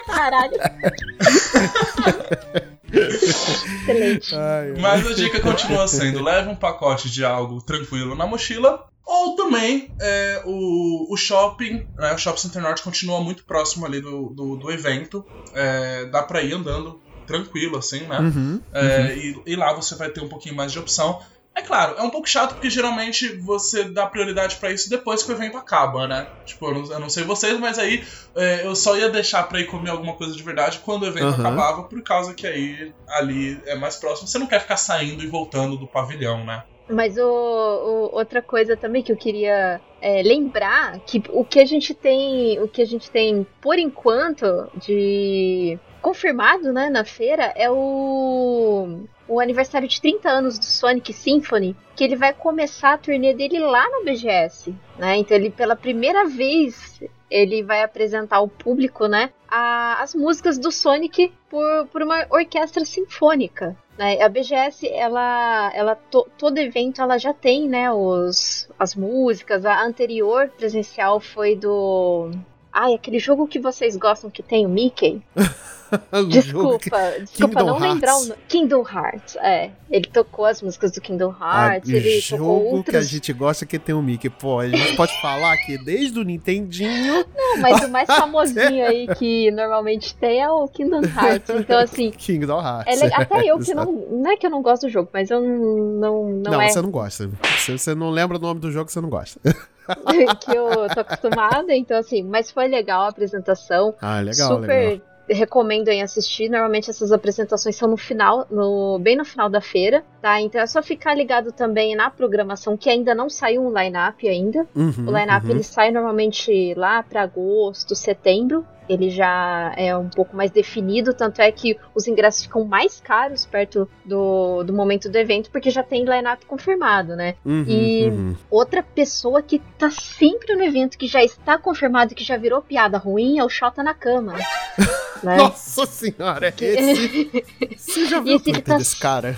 [0.08, 0.54] Caralho.
[2.91, 4.36] Excelente.
[4.36, 4.74] Ai.
[4.80, 8.88] Mas a dica continua sendo: leve um pacote de algo tranquilo na mochila.
[9.06, 14.02] Ou também é, o, o shopping, né, o Shopping Center Norte continua muito próximo ali
[14.02, 15.24] do, do, do evento.
[15.54, 18.19] É, dá pra ir andando tranquilo, assim, né?
[18.19, 18.62] Uhum.
[18.74, 21.21] É, e, e lá você vai ter um pouquinho mais de opção.
[21.58, 25.32] É claro, é um pouco chato porque geralmente você dá prioridade pra isso depois que
[25.32, 26.28] o evento acaba, né?
[26.46, 28.04] Tipo, eu não, eu não sei vocês, mas aí
[28.36, 31.24] é, eu só ia deixar pra ir comer alguma coisa de verdade quando o evento
[31.28, 31.39] Aham.
[31.39, 34.28] acabava, por causa que aí ali é mais próximo.
[34.28, 36.62] Você não quer ficar saindo e voltando do pavilhão, né?
[36.89, 41.65] Mas o, o- outra coisa também que eu queria é, lembrar que o que a
[41.65, 47.70] gente tem, o que a gente tem por enquanto de confirmado, né, na feira é
[47.72, 53.34] o o aniversário de 30 anos do Sonic Symphony, que ele vai começar a turnê
[53.34, 55.18] dele lá na BGS, né?
[55.18, 60.72] Então ele pela primeira vez ele vai apresentar ao público, né, a- as músicas do
[60.72, 63.76] Sonic por, por uma orquestra sinfônica.
[63.98, 64.22] Né?
[64.22, 69.66] A BGS, ela, ela to- todo evento, ela já tem, né, os, as músicas.
[69.66, 72.30] A anterior presencial foi do
[72.78, 75.22] Ai, aquele jogo que vocês gostam que tem o Mickey.
[76.30, 76.90] desculpa, que...
[77.22, 77.94] desculpa Kingdom não Hearts.
[77.94, 78.36] lembrar o nome.
[78.50, 79.72] Kingdom Hearts, é.
[79.90, 83.08] Ele tocou as músicas do Kingdom Hearts, Ah, ele jogo tocou que a outros.
[83.08, 84.30] gente gosta que tem o Mickey.
[84.30, 89.08] Pô, a gente pode falar que desde o Nintendinho, Não, mas o mais famosinho aí
[89.16, 91.50] que normalmente tem é o Kingdom Hearts.
[91.50, 93.02] Então, assim, Kingdom Hearts.
[93.02, 93.86] é até eu que não.
[94.12, 95.56] Não é que eu não gosto do jogo, mas eu não,
[96.00, 97.30] não, não, Não, é você não gosta.
[97.60, 99.40] Se você não lembra o nome do jogo, você não gosta.
[100.39, 101.74] que eu tô acostumada.
[101.76, 103.93] Então, assim, mas foi legal a apresentação.
[104.02, 105.08] Ah, legal, Super legal.
[105.30, 106.50] recomendo em assistir.
[106.50, 110.39] Normalmente essas apresentações são no final, no, bem no final da feira, tá?
[110.41, 114.67] Então é só ficar ligado também na programação, que ainda não saiu um line-up ainda.
[114.76, 115.52] Uhum, O line-up uhum.
[115.52, 118.65] ele sai normalmente lá para agosto, setembro.
[118.88, 123.45] Ele já é um pouco mais definido, tanto é que os ingressos ficam mais caros
[123.45, 127.36] perto do, do momento do evento, porque já tem line-up confirmado, né?
[127.43, 128.36] Uhum, e- uhum.
[128.50, 132.98] Outra pessoa que tá sempre no evento, que já está confirmado, que já virou piada
[132.98, 134.36] ruim, é o Xota na cama.
[135.24, 135.38] né?
[135.38, 137.32] Nossa senhora, esse.
[137.78, 139.36] Você já viu o Esse ele Twitter tá- desse cara?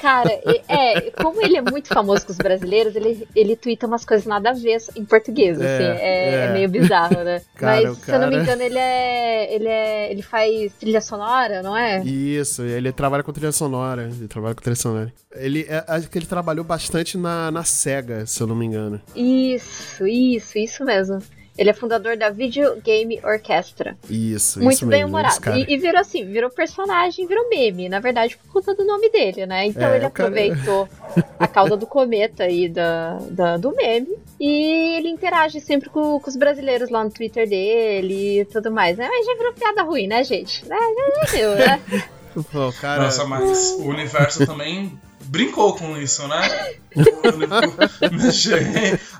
[0.00, 0.30] Cara,
[0.68, 4.50] é, como ele é muito famoso com os brasileiros, ele, ele twitta umas coisas nada
[4.50, 6.34] a ver em português, É, assim, é, é.
[6.46, 7.42] é meio bizarro, né?
[7.56, 10.10] Cara, Mas, se eu não me engano, ele é, ele é.
[10.10, 12.02] Ele faz trilha sonora, não é?
[12.04, 14.04] Isso, ele trabalha com trilha sonora.
[14.04, 15.12] Ele trabalha com trilha sonora.
[15.34, 19.00] Ele, é, acho que ele trabalhou bastante na, na SEGA, se eu não me engano.
[19.14, 21.18] Isso, isso, isso mesmo.
[21.58, 23.96] Ele é fundador da Video Game Orchestra.
[24.10, 25.50] Isso, Muito isso bem mesmo, humorado.
[25.56, 29.46] E, e virou assim, virou personagem, virou meme, na verdade, por conta do nome dele,
[29.46, 29.66] né?
[29.66, 30.88] Então É, ele o cara- aproveitou
[31.38, 36.28] a cauda do cometa aí da, da- do meme e ele interage sempre com, com
[36.30, 38.96] os brasileiros lá no Twitter dele e tudo mais.
[38.98, 39.08] Né?
[39.08, 40.66] Mas já virou piada ruim, né, gente?
[40.68, 40.76] Né?
[40.76, 41.82] Já viu, né?
[42.52, 44.92] Pô, cara, Nossa, mas o universo também
[45.24, 46.74] brincou com isso, né?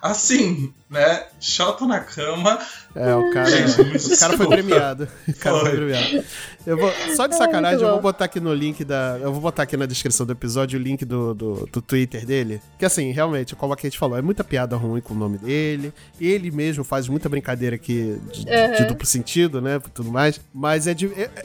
[0.03, 1.25] Assim, né?
[1.41, 2.59] Shota na cama.
[2.95, 5.09] é, o cara, Gente, o cara foi premiado.
[5.29, 5.77] O cara foi Foi.
[5.77, 6.25] premiado.
[6.67, 9.19] Eu vou, só de sacanagem, eu vou botar aqui no link da.
[9.23, 12.61] Eu vou botar aqui na descrição do episódio o link do, do, do Twitter dele.
[12.79, 15.93] Que assim, realmente, como a Kate falou, é muita piada ruim com o nome dele.
[16.21, 18.89] Ele mesmo faz muita brincadeira aqui de, de Uhum.
[18.89, 19.81] duplo sentido, né?
[19.95, 20.41] Tudo mais.
[20.53, 21.07] Mas é de.
[21.15, 21.45] é- é-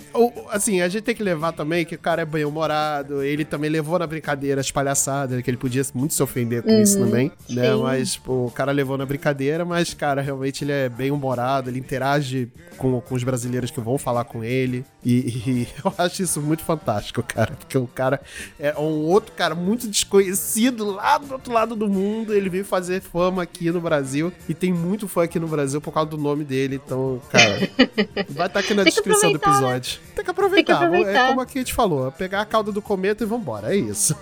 [0.49, 3.21] assim, a gente tem que levar também que o cara é bem humorado.
[3.21, 6.97] Ele também levou na brincadeira as palhaçadas, que ele podia muito se ofender com isso
[6.97, 7.71] também, né?
[7.73, 7.82] sim.
[7.84, 9.32] Mas, pô, o cara levou na brincadeira,
[9.65, 13.97] mas, cara, realmente ele é bem humorado, ele interage com, com os brasileiros que vão
[13.97, 14.86] falar com ele.
[15.04, 17.54] E, e eu acho isso muito fantástico, cara.
[17.58, 18.21] Porque o cara
[18.60, 22.34] é um outro cara muito desconhecido lá do outro lado do mundo.
[22.34, 24.32] Ele veio fazer fama aqui no Brasil.
[24.47, 26.82] E tem muito fã aqui no Brasil por causa do nome dele.
[26.84, 27.69] Então, cara,
[28.30, 29.43] vai estar aqui na descrição do né?
[29.45, 29.99] episódio.
[30.15, 30.80] Tem que aproveitar.
[30.80, 31.25] Tem que aproveitar.
[31.25, 33.73] É como a Kate falou: pegar a cauda do cometa e vambora.
[33.73, 34.15] É isso.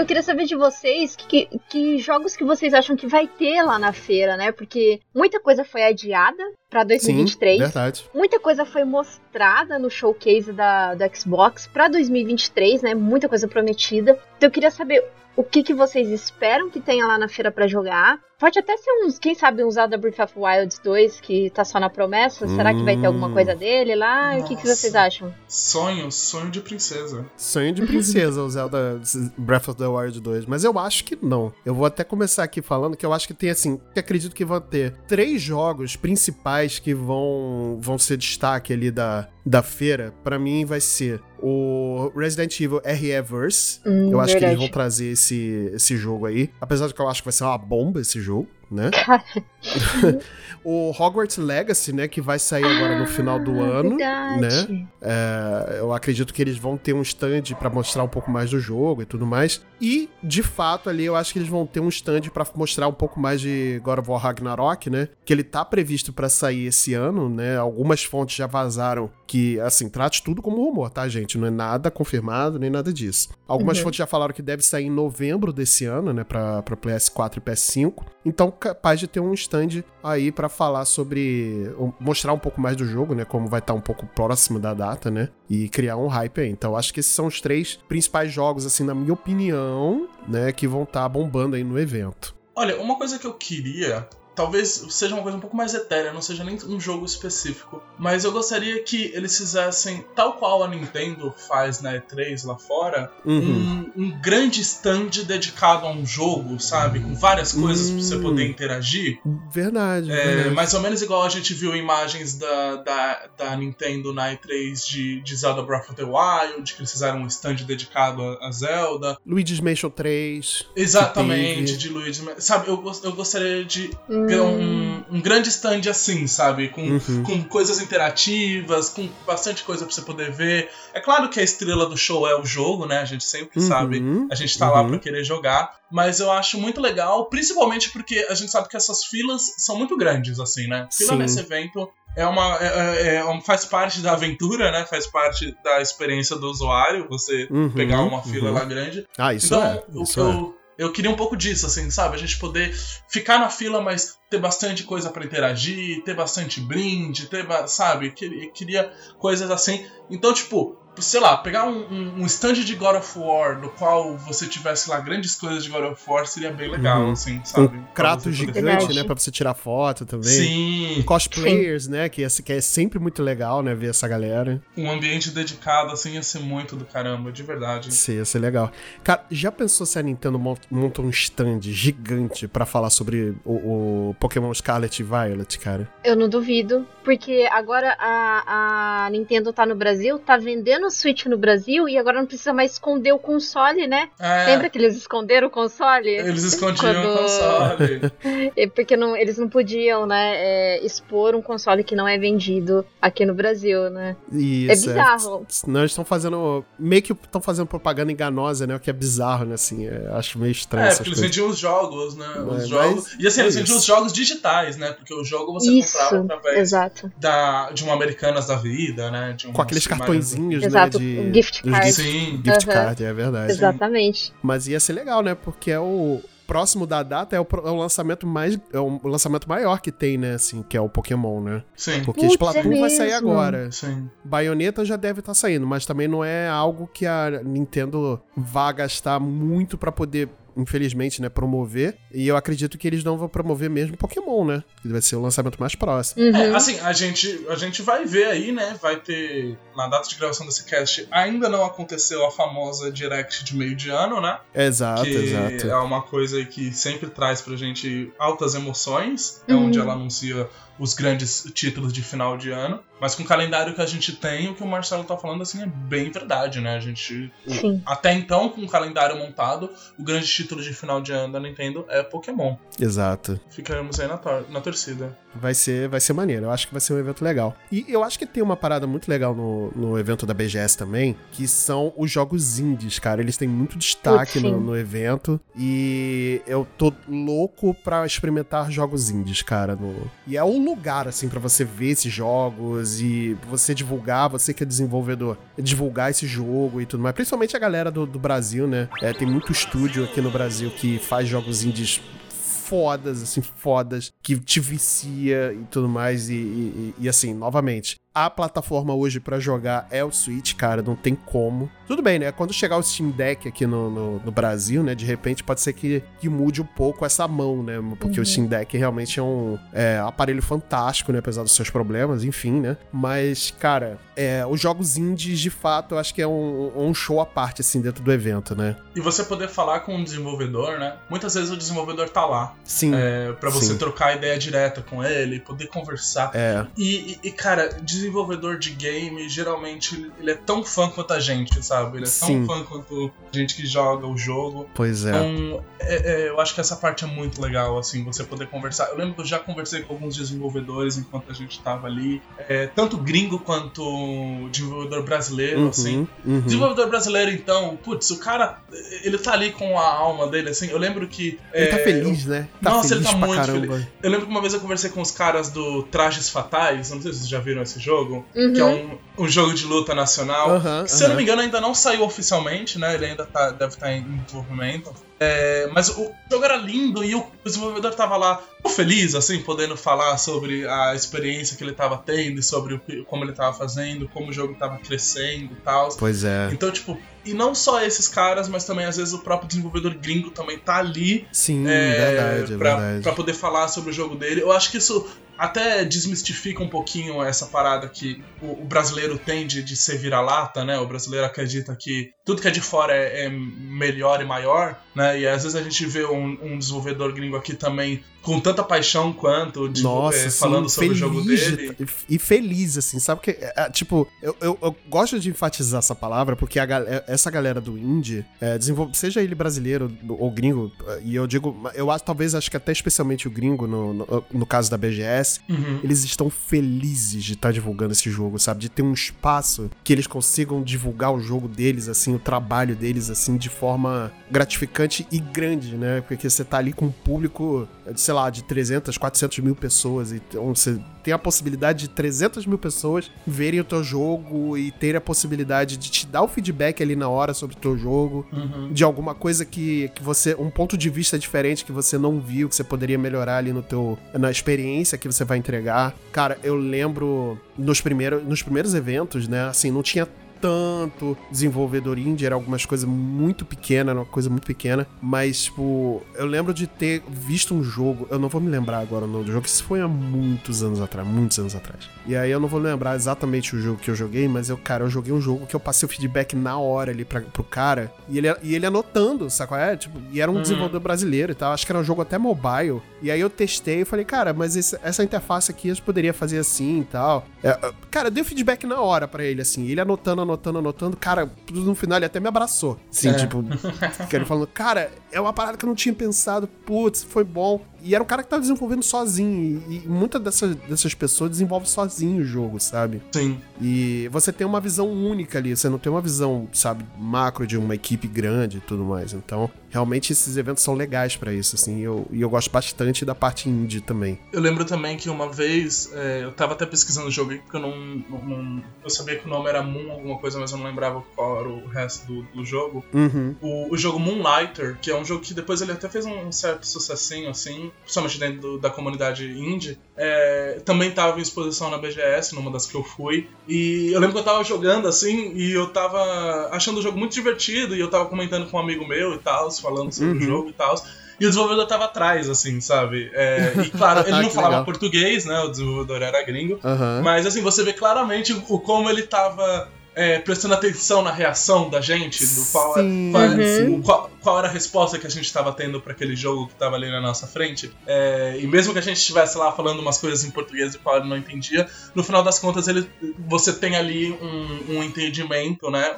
[0.00, 3.78] Eu queria saber de vocês que, que jogos que vocês acham que vai ter lá
[3.78, 4.50] na feira, né?
[4.50, 7.58] Porque muita coisa foi adiada pra 2023.
[7.58, 8.04] verdade.
[8.14, 12.94] Muita coisa foi mostrada no showcase da, da Xbox pra 2023, né?
[12.94, 14.12] Muita coisa prometida.
[14.36, 15.04] Então eu queria saber
[15.36, 18.18] o que, que vocês esperam que tenha lá na feira pra jogar.
[18.38, 21.78] Pode até ser uns, quem sabe, um Zelda Breath of Wild 2 que tá só
[21.78, 22.48] na promessa.
[22.48, 23.34] Será que vai ter alguma Hum.
[23.34, 24.34] coisa dele lá?
[24.38, 24.76] O que, que Nossa.
[24.76, 25.34] vocês acham?
[25.46, 27.26] Sonho, sonho de princesa.
[27.36, 28.98] Sonho de princesa, o Zelda
[29.36, 30.46] Breath of the Wild 2.
[30.46, 31.52] Mas eu acho que não.
[31.66, 33.78] Eu vou até começar aqui falando que eu acho que tem assim.
[33.92, 39.28] Que acredito que vão ter três jogos principais que vão, vão ser destaque ali da,
[39.44, 40.12] da feira.
[40.22, 43.80] Pra mim vai ser o Resident Evil RE-Verse.
[43.86, 44.56] Hum, eu acho que eles verdade.
[44.56, 46.50] vão trazer esse, esse jogo aí.
[46.60, 48.90] Apesar de que eu acho que vai ser uma bomba esse jogo, né?
[50.64, 52.08] o Hogwarts Legacy, né?
[52.08, 53.96] Que vai sair agora no final do Ah, ano.
[53.96, 54.40] verdade.
[54.72, 54.86] né?
[55.02, 58.58] É, eu acredito que eles vão ter um stand pra mostrar um pouco mais do
[58.60, 59.62] jogo e tudo mais.
[59.80, 62.92] E, de fato, ali eu acho que eles vão ter um stand pra mostrar um
[62.92, 65.08] pouco mais de God of War Ragnarok, né?
[65.24, 67.56] Que ele tá previsto pra sair esse ano, né?
[67.56, 71.38] Algumas fontes já vazaram que, assim, trate tudo como rumor, tá, gente?
[71.38, 73.30] Não é nada confirmado nem nada disso.
[73.48, 73.84] Algumas Uhum.
[73.84, 76.24] fontes já falaram que deve sair em novembro desse ano, né?
[76.24, 78.04] Pra, pra PS4 e PS5.
[78.24, 81.74] Então, capaz de ter um stand aí pra falar sobre.
[81.98, 83.24] mostrar um pouco mais do jogo, né?
[83.24, 85.30] Como vai estar um pouco próximo da data, né?
[85.48, 86.50] E criar um hype aí.
[86.50, 90.52] Então, acho que esses são os três principais jogos, assim, na minha opinião, né?
[90.52, 92.34] Que vão estar bombando aí no evento.
[92.54, 94.06] Olha, uma coisa que eu queria
[94.40, 97.82] talvez seja uma coisa um pouco mais etérea, não seja nem um jogo específico.
[97.98, 103.12] Mas eu gostaria que eles fizessem, tal qual a Nintendo faz na E3 lá fora,
[103.24, 103.90] Uhum.
[103.96, 107.00] um, um grande stand dedicado a um jogo, sabe?
[107.00, 108.22] Com várias coisas pra você Hum.
[108.22, 109.18] poder interagir.
[109.52, 110.10] Verdade.
[110.10, 110.54] É, verdade.
[110.54, 115.20] mais ou menos igual a gente viu imagens da, da, da Nintendo na E3 de,
[115.20, 119.18] de Zelda Breath of the Wild, que eles fizeram um stand dedicado a, a Zelda.
[119.26, 120.64] Luigi's Mansion 3.
[120.74, 122.22] Exatamente, de Luigi.
[122.38, 124.26] Sabe, eu, eu gostaria de Hum.
[124.38, 126.68] Um, um grande stand assim, sabe?
[126.68, 127.22] Com, Uhum.
[127.24, 130.68] com coisas interativas, com bastante coisa pra você poder ver.
[130.92, 132.98] É claro que a estrela do show é o jogo, né?
[132.98, 133.66] A gente sempre Uhum.
[133.66, 134.02] sabe.
[134.30, 134.90] A gente tá lá Uhum.
[134.90, 135.78] pra querer jogar.
[135.90, 139.96] Mas eu acho muito legal, principalmente porque a gente sabe que essas filas são muito
[139.96, 140.86] grandes, assim, né?
[140.92, 141.18] Fila Sim.
[141.18, 144.84] nesse evento é uma, é- é- é um- faz parte da aventura, né?
[144.88, 148.54] Faz parte da experiência do usuário, você Uhum, pegar uma fila uhum.
[148.54, 149.06] lá grande.
[149.18, 149.82] Ah, isso então, é.
[149.94, 150.59] eu- Isso é.
[150.80, 152.14] Eu, queria um pouco disso, assim, sabe?
[152.14, 152.74] A gente poder
[153.06, 158.14] ficar na fila, mas ter bastante coisa pra interagir, ter bastante brinde, ter, sabe?
[158.54, 159.86] Queria coisas assim.
[160.08, 164.16] Então, tipo, sei lá, pegar um, um, um stand de God of War, no qual
[164.18, 167.12] você tivesse lá grandes coisas de God of War, seria bem legal, Uhum.
[167.12, 167.76] assim, sabe?
[167.76, 169.04] Um Pra Kratos você poder- gigante, né?
[169.04, 170.28] Pra você tirar foto também.
[170.28, 172.08] Sim, Cosplayers, né?
[172.08, 173.74] Que, esse- que é sempre muito legal, né?
[173.74, 174.60] Ver essa galera.
[174.76, 177.88] um ambiente dedicado, assim, ia ser muito do caramba, de verdade.
[177.90, 178.70] Isso ia ser legal.
[179.04, 184.10] Cara, já pensou se a Nintendo mon- monta um stand gigante pra falar sobre o,
[184.10, 185.88] o Pokémon Scarlet e Violet, cara?
[186.04, 191.26] Eu não duvido, porque agora a, a Nintendo tá no Brasil, tá vendendo o Switch
[191.26, 194.08] no Brasil e agora não precisa mais esconder o console, né?
[194.18, 196.08] É, Lembra que eles esconderam o console?
[196.10, 198.12] eles escondiam Quando- o console.
[198.56, 202.84] É Porque não, eles não podiam, né, é, expor um console que não é vendido
[203.00, 204.16] aqui no Brasil, né?
[204.32, 205.46] Isso, É bizarro.
[205.48, 206.64] Senão eles estão fazendo.
[206.78, 208.74] Meio que estão fazendo propaganda enganosa, né?
[208.76, 209.54] O que é bizarro, né?
[209.54, 211.36] Assim, é, acho meio estranho É, essas porque eles coisas.
[211.36, 212.26] vendiam os jogos, né?
[212.36, 213.16] É, Os mas jogos.
[213.18, 214.92] E assim, é eles vendiam os jogos digitais, né?
[214.92, 217.12] Porque o jogo você Isso, comprava através exato.
[217.18, 219.34] da, de uma Americanas da vida, né?
[219.36, 221.30] De um Com aqueles cartõezinhos, Exato, né?
[221.30, 221.86] De, gift card.
[221.86, 222.40] gift, Sim.
[222.44, 222.72] gift Aham.
[222.84, 223.52] card, é verdade.
[223.52, 224.32] Exatamente.
[224.42, 225.34] Mas ia ser legal, né?
[225.34, 229.48] Porque é o próximo da data é o, é o lançamento mais é o lançamento
[229.48, 230.34] maior que tem, né?
[230.34, 231.62] Assim, que é o Pokémon, né?
[231.76, 232.02] Sim.
[232.04, 233.30] Porque Putz, Splatoon é vai sair mesmo.
[233.30, 233.70] agora.
[233.70, 234.10] Sim.
[234.24, 239.20] Bayonetta já deve estar saindo, mas também não é algo que a Nintendo vá gastar
[239.20, 241.96] muito pra poder, infelizmente, né, promover.
[242.12, 244.64] E eu acredito que eles não vão promover mesmo Pokémon, né?
[244.82, 246.22] Que vai ser o lançamento mais próximo.
[246.22, 246.36] Uhum.
[246.36, 248.76] É, assim, a gente, a gente vai ver aí, né?
[248.80, 249.56] Vai ter.
[249.76, 253.90] Na data de gravação desse cast, ainda não aconteceu a famosa Direct de meio de
[253.90, 254.38] ano, né?
[254.54, 255.66] Exato, que exato.
[255.68, 259.42] é uma coisa aí que sempre traz pra gente altas emoções.
[259.48, 259.66] É Uhum.
[259.66, 260.48] onde ela anuncia
[260.80, 262.80] os grandes títulos de final de ano.
[263.00, 265.62] Mas com o calendário que a gente tem, o que o Marcelo tá falando assim
[265.62, 266.74] é bem verdade, né?
[266.76, 267.32] A gente.
[267.46, 267.82] o- Sim.
[267.86, 271.84] Até então, com o calendário montado, o grande título de final de ano da Nintendo
[271.88, 272.56] é Pokémon.
[272.78, 273.40] Exato.
[273.50, 275.16] Ficaremos aí na, tor na torcida.
[275.34, 276.46] Vai ser, vai ser maneiro.
[276.46, 277.56] Eu acho que vai ser um evento legal.
[277.70, 281.16] E eu acho que tem uma parada muito legal no, no evento da BGS também,
[281.32, 283.20] que são os jogos indies, cara.
[283.22, 285.40] Eles têm muito destaque no, no evento.
[285.56, 289.74] E eu tô louco pra experimentar jogos indies, cara.
[289.76, 290.10] No...
[290.26, 294.62] E é um lugar, assim, pra você ver esses jogos e você divulgar, você que
[294.62, 297.14] é desenvolvedor, divulgar esse jogo e tudo mais.
[297.14, 298.88] Principalmente a galera do, do Brasil, né?
[299.02, 304.38] É, tem muito estúdio aqui no Brasil que faz jogos indies fodas, assim, fodas, que
[304.38, 306.28] te vicia e tudo mais.
[306.30, 310.96] E, e- e, assim, novamente, a plataforma hoje pra jogar é o Switch, cara, não
[310.96, 311.70] tem como.
[311.86, 312.32] Tudo bem, né?
[312.32, 314.94] Quando chegar o Steam Deck aqui no, no, no Brasil, né?
[314.94, 317.74] De repente pode ser que, que mude um pouco essa mão, né?
[317.98, 321.18] Porque o Steam Deck realmente é um é, aparelho fantástico, né?
[321.20, 322.76] Apesar dos seus problemas, enfim, né?
[322.92, 327.20] Mas, cara, é, os jogos indies, de fato, eu acho que é um, um show
[327.20, 328.76] à parte, assim, dentro do evento, né?
[328.94, 330.96] E você poder falar com o desenvolvedor, né?
[331.08, 332.54] Muitas vezes o desenvolvedor tá lá.
[332.64, 332.92] Sim.
[332.94, 333.78] É, para você Sim.
[333.78, 336.30] trocar ideia direta com ele, poder conversar.
[336.34, 337.68] É, E, e- e, cara,
[338.10, 341.98] desenvolvedor de game, geralmente, ele- ele é tão fã quanto a gente, sabe?
[341.98, 342.44] Ele é Sim.
[342.46, 344.68] tão fã quanto a gente que joga o jogo.
[344.74, 345.10] pois é.
[345.10, 348.88] Então, é- é, eu acho que essa parte é muito legal, assim, você poder conversar.
[348.90, 352.66] Eu lembro que eu já conversei com alguns desenvolvedores enquanto a gente tava ali, é,
[352.66, 355.98] tanto gringo quanto desenvolvedor brasileiro, assim.
[356.24, 356.40] Uhum, uhum.
[356.40, 358.58] Desenvolvedor brasileiro, então, putz, o cara,
[359.02, 360.68] ele tá ali com a alma dele, assim.
[360.68, 361.38] Eu lembro que.
[361.52, 362.48] Ele tá é, feliz, né?
[362.62, 363.88] Tá Nossa, ele feliz tá pra muito caramba.
[364.02, 367.02] Eu lembro que uma vez eu conversei com os caras do Trajes Fatais, eu não
[367.02, 368.52] sei se vocês já viram esse jogo, Uhum.
[368.52, 370.50] que é um, um jogo de luta nacional.
[370.50, 372.94] Aham, Se eu não me engano, ainda não saiu oficialmente, né?
[372.94, 374.92] Ele ainda tá- deve estar em desenvolvimento.
[375.22, 378.40] É, mas o jogo era lindo e o desenvolvedor tava lá
[378.74, 383.02] feliz, assim, podendo falar sobre a experiência que ele tava tendo, e sobre o que-
[383.04, 385.90] como ele tava fazendo, como o jogo tava crescendo e tal.
[385.98, 386.48] Pois é.
[386.52, 390.30] Então, tipo, e não só esses caras, mas também às vezes o próprio desenvolvedor gringo
[390.30, 393.02] também tá ali Sim, é, verdade, é pra, verdade.
[393.02, 394.40] pra poder falar sobre o jogo dele.
[394.40, 395.06] Eu acho que isso
[395.40, 400.66] até desmistifica um pouquinho essa parada que o, o brasileiro tem de, de ser vira-lata,
[400.66, 400.78] né?
[400.78, 405.20] O brasileiro acredita que tudo que é de fora é, é melhor e maior, né?
[405.20, 409.14] E às vezes a gente vê um, um desenvolvedor gringo aqui também com tanta paixão
[409.14, 411.76] quanto de, Nossa, é, sim, falando sobre o jogo feliz de- dele.
[412.06, 413.22] E feliz, assim, sabe?
[413.22, 417.04] que é, é, Tipo, eu, eu, eu gosto de enfatizar essa palavra porque a é,
[417.06, 418.58] essa galera do indie, é,
[418.92, 420.70] seja ele brasileiro ou gringo,
[421.02, 424.44] e eu digo, eu acho, talvez acho que até especialmente o gringo, no, no, no
[424.46, 425.80] caso da BGS, Uhum.
[425.82, 428.60] eles estão felizes de estar divulgando esse jogo, sabe?
[428.60, 433.08] De ter um espaço que eles consigam divulgar o jogo deles, assim, o trabalho deles,
[433.08, 436.00] assim, de forma gratificante e grande, né?
[436.06, 440.12] Porque você tá ali com um público, sei lá, de 300, 400 mil pessoas.
[440.12, 444.96] Então você tem a possibilidade de 300 mil pessoas verem o teu jogo e ter
[444.96, 448.72] a possibilidade de te dar o feedback ali na hora sobre o teu jogo Uhum.
[448.72, 450.34] de alguma coisa que, que você.
[450.38, 453.62] um ponto de vista diferente que você não viu, que você poderia melhorar ali no
[453.62, 453.98] teu.
[454.14, 455.94] na experiência que você vai entregar.
[456.12, 459.44] Cara, eu lembro nos primeiros, nos primeiros eventos, né?
[459.48, 460.06] Assim, não tinha
[460.40, 466.02] tanto desenvolvedor indie, era algumas coisas muito pequenas, era uma coisa muito pequena, mas, tipo,
[466.14, 469.24] eu lembro de ter visto um jogo, eu não vou me lembrar agora o nome
[469.24, 471.88] do jogo, isso foi há muitos anos atrás, muitos anos atrás.
[472.06, 474.84] E aí eu não vou lembrar exatamente o jogo que eu joguei, mas eu, cara,
[474.84, 477.92] eu joguei um jogo que eu passei o feedback na hora ali pra, pro cara,
[478.08, 479.76] e ele, e ele anotando, sabe qual é?
[479.76, 480.40] Tipo, e era um Uhum.
[480.40, 483.82] desenvolvedor brasileiro e tal, acho que era um jogo até mobile, e aí eu testei
[483.82, 487.26] e falei, cara, mas esse- essa interface aqui eu poderia fazer assim e tal.
[487.42, 487.58] É,
[487.90, 491.26] cara, eu dei o feedback na hora pra ele, assim, ele anotando, anotando, anotando, cara,
[491.46, 492.78] tudo no final ele até me abraçou.
[492.90, 493.14] Sim, É.
[493.14, 493.44] tipo,
[494.16, 497.60] ele falando, cara, é uma parada que eu não tinha pensado, putz, foi bom.
[497.82, 501.68] E era um cara que tava desenvolvendo sozinho, e, e muitas dessas, dessas pessoas desenvolvem
[501.68, 503.00] sozinho o jogo, sabe?
[503.12, 503.40] Sim.
[503.60, 507.56] E você tem uma visão única ali, você não tem uma visão, sabe, macro de
[507.56, 509.12] uma equipe grande e tudo mais.
[509.12, 513.14] Então, realmente esses eventos são legais pra isso, assim, e eu, eu gosto bastante da
[513.14, 514.18] parte indie também.
[514.32, 517.60] Eu lembro também que uma vez é, eu tava até pesquisando o jogo porque eu
[517.60, 520.64] não, não- não- Eu sabia que o nome era Moon alguma coisa, mas eu não
[520.66, 522.84] lembrava qual era o resto do, do jogo.
[522.92, 523.34] Uhum.
[523.40, 526.66] O, o jogo Moonlighter, que é um jogo que depois ele até fez um certo
[526.66, 532.34] sucessinho, assim, principalmente dentro do- da comunidade indie, é, também tava em exposição na BGS,
[532.34, 533.28] numa das que eu fui.
[533.48, 537.12] E eu lembro que eu tava jogando assim, e eu tava achando o jogo muito
[537.12, 540.20] divertido, e eu tava comentando com um amigo meu e tal, falando sobre o Uhum.
[540.20, 540.74] jogo e tal.
[541.18, 543.10] E o desenvolvedor tava atrás, assim, sabe?
[543.12, 544.64] É, e claro, ele não falava legal.
[544.64, 545.38] português, né?
[545.40, 546.58] O desenvolvedor era gringo.
[546.64, 547.02] Aham.
[547.04, 551.80] Mas assim, você vê claramente o como ele tava é, prestando atenção na reação da
[551.80, 553.74] gente, do qual, é- qual, Uhum.
[553.74, 556.54] o- qual- qual era a resposta que a gente tava tendo pra aquele jogo que
[556.54, 557.72] tava ali na nossa frente.
[557.86, 560.98] É, e mesmo que a gente estivesse lá falando umas coisas em português e qual
[560.98, 562.88] ele não entendia, no final das contas ele,
[563.28, 565.94] você tem ali um, um entendimento, né?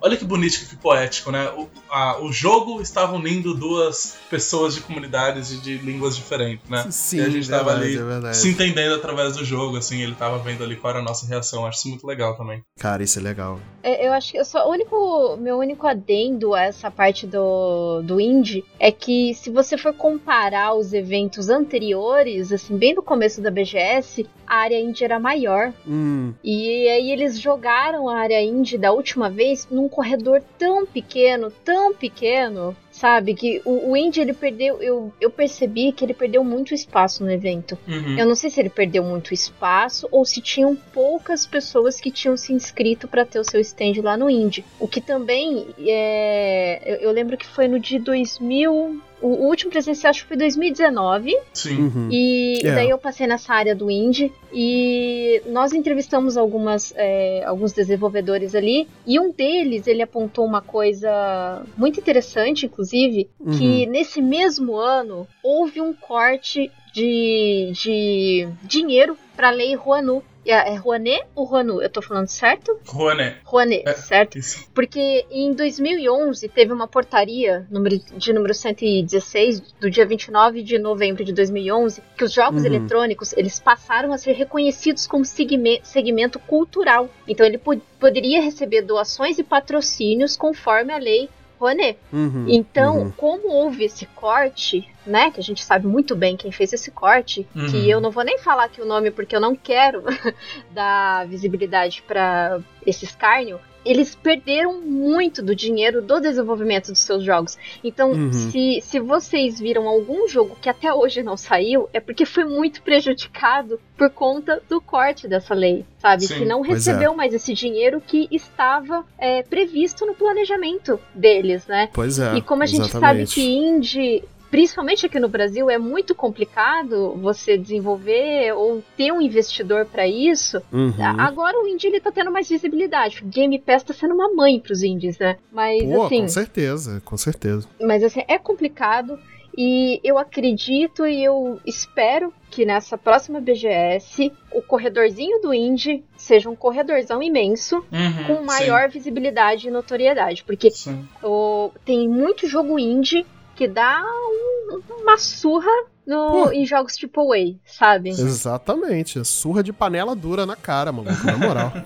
[0.00, 1.50] Olha que bonito, que poético, né?
[1.50, 6.86] O, a- o jogo estava unindo duas pessoas de comunidades e de línguas diferentes, né?
[6.90, 8.36] Sim, e a gente tava verdade, ali é verdade.
[8.36, 11.66] se entendendo através do jogo, assim, ele tava vendo ali qual era a nossa reação.
[11.66, 12.62] Acho isso muito legal também.
[12.78, 13.58] Cara, isso é legal.
[13.82, 17.63] É, Eu acho que eu só, o único, meu único adendo a essa parte do,
[18.04, 23.40] do indie é que se você for comparar os eventos anteriores, assim, bem no começo
[23.40, 25.72] da BGS, a área indie era maior.
[25.86, 31.50] Hum, E aí eles jogaram a área indie da última vez num corredor tão pequeno,
[31.64, 33.34] tão pequeno, sabe?
[33.34, 37.30] Que o, o indie ele perdeu, eu, eu percebi que ele perdeu muito espaço no
[37.30, 37.76] evento.
[37.88, 38.16] Uhum.
[38.16, 42.36] Eu não sei se ele perdeu muito espaço ou se tinham poucas pessoas que tinham
[42.36, 44.64] se inscrito para ter o seu stand lá no Indie.
[44.78, 46.80] O que também é.
[46.84, 49.02] Eu, eu lembro que foi no de 2000.
[49.26, 51.34] O, último presencial acho que foi 2019.
[51.54, 51.76] Sim.
[51.84, 52.08] uhum.
[52.10, 52.74] E É.
[52.74, 58.86] daí eu passei nessa área do indie e nós entrevistamos algumas, é, alguns desenvolvedores ali
[59.06, 63.58] e um deles ele apontou uma coisa muito interessante, inclusive, Uhum.
[63.58, 70.22] que nesse mesmo ano houve um corte de, de dinheiro para a lei Rouanet.
[70.46, 71.82] É Rouanet ou Rouanet?
[71.82, 72.78] Eu tô falando certo?
[72.84, 73.36] Juané.
[73.44, 73.94] Rouanet, É.
[73.94, 74.36] certo?
[74.38, 74.66] Isso.
[74.74, 81.24] Porque em 2011 teve uma portaria número, de número 116, do dia 29 de novembro
[81.24, 82.66] de 2011, que os jogos Uhum.
[82.66, 87.08] eletrônicos eles passaram a ser reconhecidos como segme- segmento cultural.
[87.26, 91.98] Então ele po- poderia receber doações e patrocínios conforme a lei Rouanet.
[92.12, 92.46] Uhum.
[92.48, 93.10] Então, Uhum.
[93.12, 97.46] como houve esse corte, né, que a gente sabe muito bem quem fez esse corte,
[97.54, 97.66] Uhum.
[97.70, 100.02] que eu não vou nem falar aqui o nome porque eu não quero
[100.70, 107.56] dar visibilidade para esse escárnio, eles perderam muito do dinheiro do desenvolvimento dos seus jogos.
[107.82, 108.32] Então, Uhum.
[108.32, 112.82] se, se vocês viram algum jogo que até hoje não saiu, é porque foi muito
[112.82, 116.26] prejudicado por conta do corte dessa lei, sabe?
[116.26, 116.68] Sim, que não é.
[116.68, 121.88] recebeu mais esse dinheiro que estava é, previsto no planejamento deles, né?
[121.92, 122.34] Pois é.
[122.36, 124.24] E como a gente sabe que indie,
[124.54, 130.62] principalmente aqui no Brasil, é muito complicado você desenvolver ou ter um investidor para isso.
[130.72, 130.94] Uhum.
[131.18, 133.20] Agora o indie ele tá tendo mais visibilidade.
[133.24, 135.38] O Game Pass tá sendo uma mãe pros indies, né?
[135.50, 137.66] Mas Pô, assim, com certeza, com certeza.
[137.82, 139.18] mas assim, é complicado
[139.58, 146.48] e eu acredito e eu espero que nessa próxima BGS o corredorzinho do indie seja
[146.48, 151.08] um corredorzão imenso Uhum, com maior visibilidade e notoriedade, porque Sim, sim.
[151.26, 155.70] o- tem muito jogo indie que dá um- uma surra
[156.06, 158.10] no, em jogos AAA, sabe?
[158.10, 159.24] Exatamente.
[159.24, 161.72] Surra de panela dura na cara, maluco, na moral.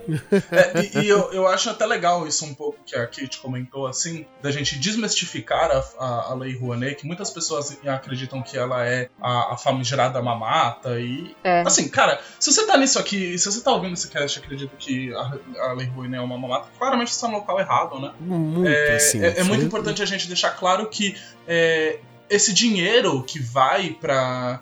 [0.51, 3.87] É, e e eu, eu acho até legal isso um pouco que a Kate comentou,
[3.87, 8.85] assim, da gente desmistificar a, a, a Lei Rouanet, que muitas pessoas acreditam que ela
[8.87, 11.35] é a, a famigerada mamata e...
[11.45, 11.63] É.
[11.63, 14.75] Assim, cara, se você tá nisso aqui, se você tá ouvindo esse cast e acredita
[14.79, 18.13] que a, a Lei Rouanet é uma mamata, claramente você tá no local errado, né?
[18.21, 19.23] Muito, É, assim.
[19.23, 21.17] é- é muito importante a gente deixar claro que
[21.47, 22.01] é,
[22.31, 24.61] esse dinheiro que vai para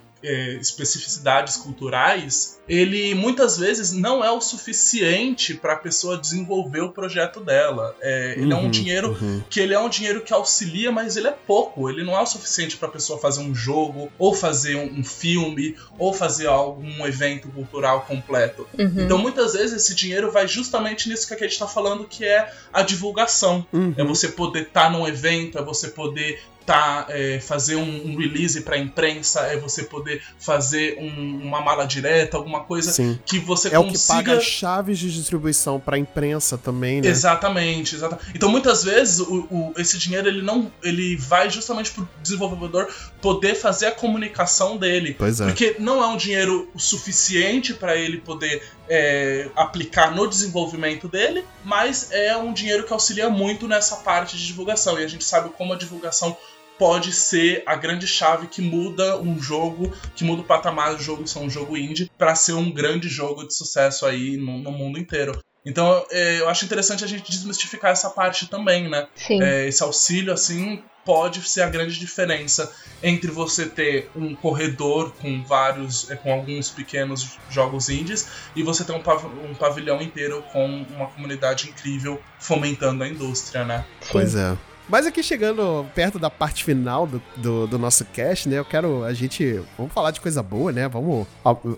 [0.61, 7.39] especificidades culturais, ele muitas vezes não é o suficiente para a pessoa desenvolver o projeto
[7.39, 7.95] dela.
[8.01, 9.43] É, ele é um Uhum, dinheiro uhum.
[9.49, 11.89] que ele é um dinheiro que auxilia, mas ele é pouco.
[11.89, 15.05] Ele não é o suficiente para a pessoa fazer um jogo, ou fazer um, um
[15.05, 18.67] filme, ou fazer algum evento cultural completo.
[18.77, 19.05] Uhum.
[19.05, 22.51] Então, muitas vezes, esse dinheiro vai justamente nisso que a gente está falando, que é
[22.73, 23.65] a divulgação.
[23.73, 23.95] Uhum.
[23.97, 28.61] É você poder estar num evento, é você poder tá, é, fazer um, um release
[28.63, 33.19] para imprensa, é você poder fazer um- uma mala direta, alguma coisa Sim.
[33.25, 34.15] que você É o que consiga.
[34.33, 37.09] paga chaves de distribuição pra imprensa também, né?
[37.09, 38.31] Exatamente, exatamente.
[38.35, 42.93] Então muitas vezes o, o- esse dinheiro ele não ele vai justamente pro desenvolvedor
[43.23, 45.15] poder fazer a comunicação dele.
[45.17, 45.47] Pois é.
[45.47, 51.45] Porque não é um dinheiro o suficiente para ele poder é, aplicar no desenvolvimento dele,
[51.65, 54.99] mas é um dinheiro que auxilia muito nessa parte de divulgação.
[55.01, 56.37] E a gente sabe como a divulgação
[56.79, 61.27] pode ser a grande chave que muda um jogo, que muda o patamar do jogo
[61.27, 64.99] ser um jogo indie, para ser um grande jogo de sucesso aí no, no mundo
[64.99, 65.39] inteiro.
[65.65, 69.09] Então é, eu acho interessante a gente desmistificar essa parte também, né?
[69.17, 69.43] Sim.
[69.43, 72.73] É, esse auxílio, assim, pode ser a grande diferença
[73.03, 78.85] entre você ter um corredor com vários, é, com alguns pequenos jogos indies e você
[78.85, 83.85] ter um, pav- um pavilhão inteiro com uma comunidade incrível fomentando a indústria, né?
[84.11, 84.57] Pois é.
[84.89, 88.59] Mas aqui chegando perto da parte final do, do, do nosso cast, né?
[88.59, 89.61] Eu quero a gente.
[89.77, 90.89] Vamos falar de coisa boa, né?
[90.89, 91.27] Vamos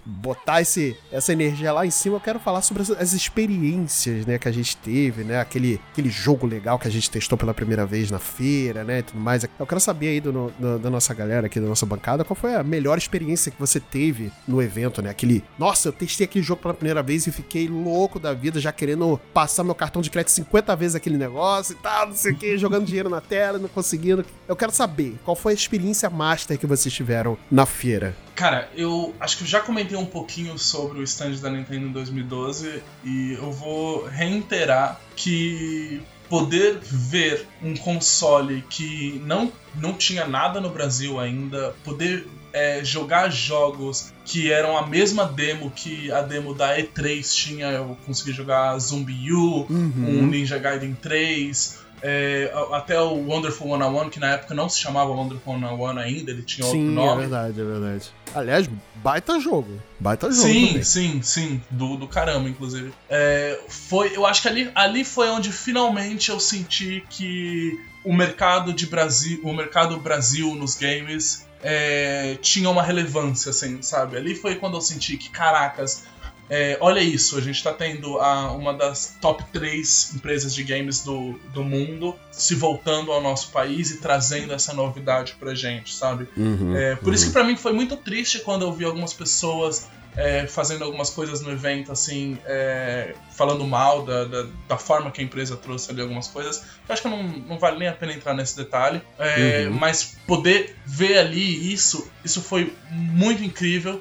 [0.05, 2.17] botar esse, essa energia lá em cima.
[2.17, 4.39] Eu quero falar sobre as, as experiências, né?
[4.39, 5.41] Que a gente teve, né?
[5.41, 8.99] Aquele, aquele jogo legal que a gente testou pela primeira vez na feira, né?
[8.99, 9.45] E tudo mais.
[9.59, 12.55] Eu quero saber aí do, do- da nossa galera aqui, da nossa bancada, qual foi
[12.55, 15.11] a melhor experiência que você teve no evento, né?
[15.11, 15.43] Aquele.
[15.59, 19.19] Nossa, eu testei aquele jogo pela primeira vez e fiquei louco da vida, já querendo
[19.33, 22.59] passar meu cartão de crédito 50 vezes aquele negócio e tal, não sei o que,
[22.59, 24.25] jogando dinheiro na tela, não conseguindo.
[24.49, 28.17] Eu quero saber qual foi a experiência master que vocês tiveram na feira.
[28.35, 31.93] Cara, eu acho que eu já comentei um pouquinho sobre o stand da Nintendo em
[31.93, 40.61] 2012 e eu vou reiterar que poder ver um console que não, não tinha nada
[40.61, 46.55] no Brasil ainda, poder é, jogar jogos que eram a mesma demo que a demo
[46.55, 53.15] da E3 tinha, eu consegui jogar Zombie U, um Ninja Gaiden 3, é, até o
[53.29, 56.93] Wonderful 101, que na época não se chamava Wonderful 101 ainda, ele tinha outro Sim,
[56.93, 57.21] é nome.
[57.23, 58.11] verdade, é verdade.
[58.35, 59.81] Aliás, baita jogo.
[59.99, 60.49] Baita jogo.
[60.49, 60.83] Sim, também.
[60.83, 62.93] sim, sim, do, do caramba, inclusive.
[63.09, 68.73] É, foi, eu acho que ali, ali foi onde finalmente eu senti que o mercado
[68.73, 74.17] de Brasil, o mercado Brasil nos games é, tinha uma relevância, assim, sabe?
[74.17, 76.05] Ali foi quando eu senti que, caracas,
[76.51, 81.03] é, olha isso, a gente tá tendo a, uma das top 3 empresas de games
[81.03, 86.29] do, do mundo se voltando ao nosso país e trazendo essa novidade pra gente, sabe?
[86.37, 89.87] Uhum, É, por isso que pra mim foi muito triste quando eu vi algumas pessoas
[90.17, 95.21] é, fazendo algumas coisas no evento, assim, é, falando mal da, da, da forma que
[95.21, 96.63] a empresa trouxe ali algumas coisas.
[96.89, 99.01] Eu acho que não, não vale nem a pena entrar nesse detalhe.
[99.19, 99.75] É, Uhum.
[99.79, 104.01] Mas poder ver ali isso, isso foi muito incrível.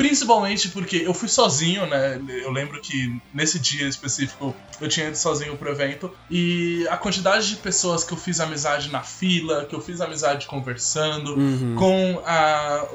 [0.00, 2.18] Principalmente porque eu fui sozinho, né?
[2.42, 6.10] Eu lembro que nesse dia específico eu tinha ido sozinho pro evento.
[6.30, 10.46] E a quantidade de pessoas que eu fiz amizade na fila, que eu fiz amizade
[10.46, 11.76] conversando, Uhum.
[11.76, 12.86] com a-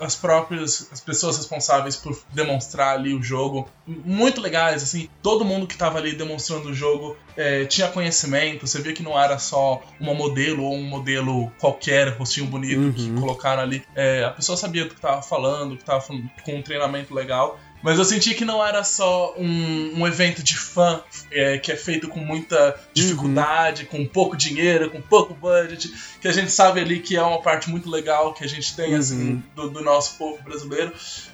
[0.00, 3.68] as próprias as pessoas responsáveis por demonstrar ali o jogo.
[3.84, 5.08] Muito legais, assim.
[5.20, 8.66] Todo mundo que tava ali demonstrando o jogo é, tinha conhecimento.
[8.66, 13.10] Você via que não era só uma modelo ou um modelo qualquer, rostinho bonito, que
[13.10, 13.20] Uhum.
[13.20, 13.84] colocaram ali.
[13.94, 17.58] É, a pessoa sabia do que tava falando, que tava falando com um treinamento legal.
[17.82, 21.76] Mas eu senti que não era só um, um evento de fã é, que é
[21.76, 27.00] feito com muita dificuldade, com pouco dinheiro, com pouco budget, que a gente sabe ali
[27.00, 30.42] que é uma parte muito legal que a gente tem assim do, do nosso povo
[30.42, 30.92] brasileiro.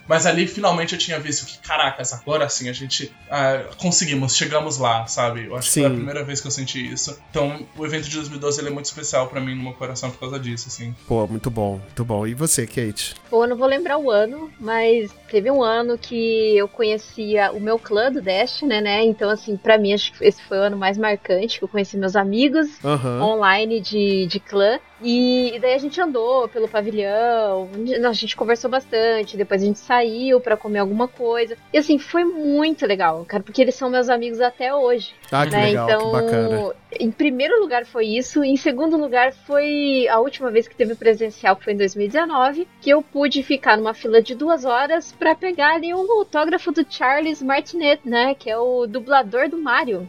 [0.08, 4.78] Mas ali finalmente eu tinha visto que, caracas, agora sim a gente ah, conseguimos, chegamos
[4.78, 5.46] lá, sabe?
[5.46, 5.96] Eu acho que foi a Sim.
[5.96, 7.18] primeira vez que eu senti isso.
[7.30, 10.20] Então o evento de 2012 ele é muito especial pra mim no meu coração por
[10.20, 10.94] causa disso, assim.
[11.06, 12.26] Pô, muito bom, muito bom.
[12.26, 13.14] E você, Kate?
[13.30, 17.60] Bom, eu não vou lembrar o ano, mas teve um ano que eu conhecia o
[17.60, 19.04] meu clã do Destiny, né?
[19.04, 21.96] Então, assim, pra mim, acho que esse foi o ano mais marcante, que eu conheci
[21.96, 23.22] meus amigos Aham.
[23.22, 24.78] online de, de clã.
[25.02, 27.68] E, e daí a gente andou pelo pavilhão,
[28.08, 31.56] a gente conversou bastante, depois a gente saiu pra comer alguma coisa.
[31.72, 35.12] E assim, foi muito legal, cara, porque eles são meus amigos até hoje.
[35.30, 35.66] Ah, que né?
[35.66, 36.74] legal, então, que bacana.
[36.98, 41.54] em primeiro lugar foi isso, em segundo lugar foi a última vez que teve presencial,
[41.56, 45.74] que foi em 2019, que eu pude ficar numa fila de duas horas pra pegar
[45.74, 50.08] ali um autógrafo do Charles Martinet, né, que é o dublador do Mario.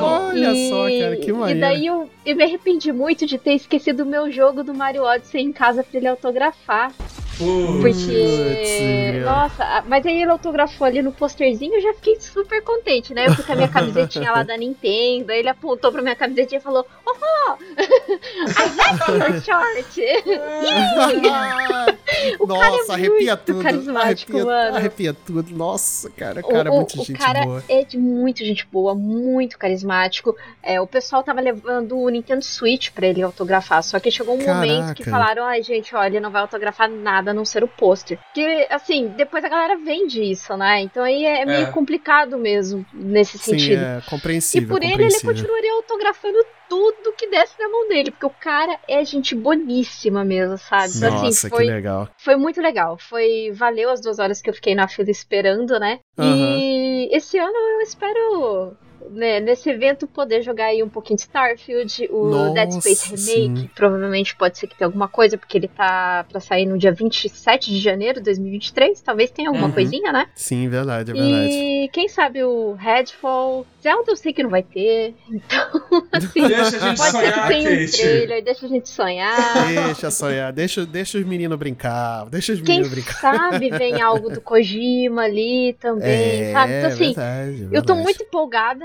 [0.00, 1.60] Olha E- só, cara, que E maneiro.
[1.60, 5.42] daí eu, eu me arrependi muito de ter esquecido o meu jogo do Mario Odyssey
[5.42, 6.92] em casa pra ele autografar.
[7.38, 7.82] Porque.
[7.82, 13.26] Putz, nossa, mas aí ele autografou ali no posterzinho eu já fiquei super contente, né?
[13.26, 16.58] Eu fui com a minha camisetinha lá da Nintendo, aí ele apontou pra minha camisetinha
[16.58, 20.00] e falou: Oh, I like your short!
[22.40, 23.62] O cara Nossa, é arrepia muito tudo.
[23.62, 24.76] carismático, arrepia, mano.
[24.76, 25.54] arrepia tudo.
[25.54, 27.62] Nossa, cara, O- cara, o, muito o gente cara boa.
[27.68, 30.34] é de muito gente boa, muito carismático.
[30.62, 34.44] É, o pessoal tava levando o Nintendo Switch pra ele autografar, só que chegou um
[34.44, 35.10] momento que Caraca.
[35.10, 38.18] falaram: ai, gente, olha, ele não vai autografar nada a não ser o pôster.
[38.34, 40.80] Que, assim, depois a galera vende isso, né?
[40.82, 41.72] Então aí é, meio É.
[41.72, 43.82] complicado mesmo nesse Sim, sentido.
[43.82, 44.68] é E compreensível.
[44.68, 45.34] por ele, ele compreensível.
[45.34, 50.58] continuaria autografando tudo que desce na mão dele, porque o cara é gente boníssima mesmo,
[50.58, 50.92] sabe?
[50.96, 52.08] Então, Nossa, assim, que foi, legal.
[52.18, 52.98] foi muito legal.
[52.98, 56.00] Foi valeu as duas horas que eu fiquei na fila esperando, né?
[56.18, 58.76] E esse ano eu espero
[59.10, 63.60] né, nesse evento poder jogar aí um pouquinho de Starfield, o Nossa, Dead Space Remake,
[63.60, 63.70] sim.
[63.74, 67.70] provavelmente pode ser que tenha alguma coisa, porque ele tá pra sair no dia 27
[67.70, 69.72] de janeiro de 2023, talvez tenha alguma Uhum.
[69.74, 70.28] coisinha, né?
[70.34, 71.54] Sim, verdade, é verdade.
[71.54, 75.70] E quem sabe o Redfall, Zelda eu sei que não vai ter, então
[76.12, 79.66] assim, Deixa a gente pode ser que sonhar, tenha um trailer, deixa a gente sonhar.
[79.84, 83.14] Deixa sonhar, deixa, deixa os meninos brincar, deixa os Quem meninos brincar.
[83.20, 86.06] sabe vem algo do Kojima ali também,
[86.44, 86.72] É, sabe?
[86.74, 88.02] Então, assim, verdade, eu tô verdade.
[88.02, 88.84] muito empolgada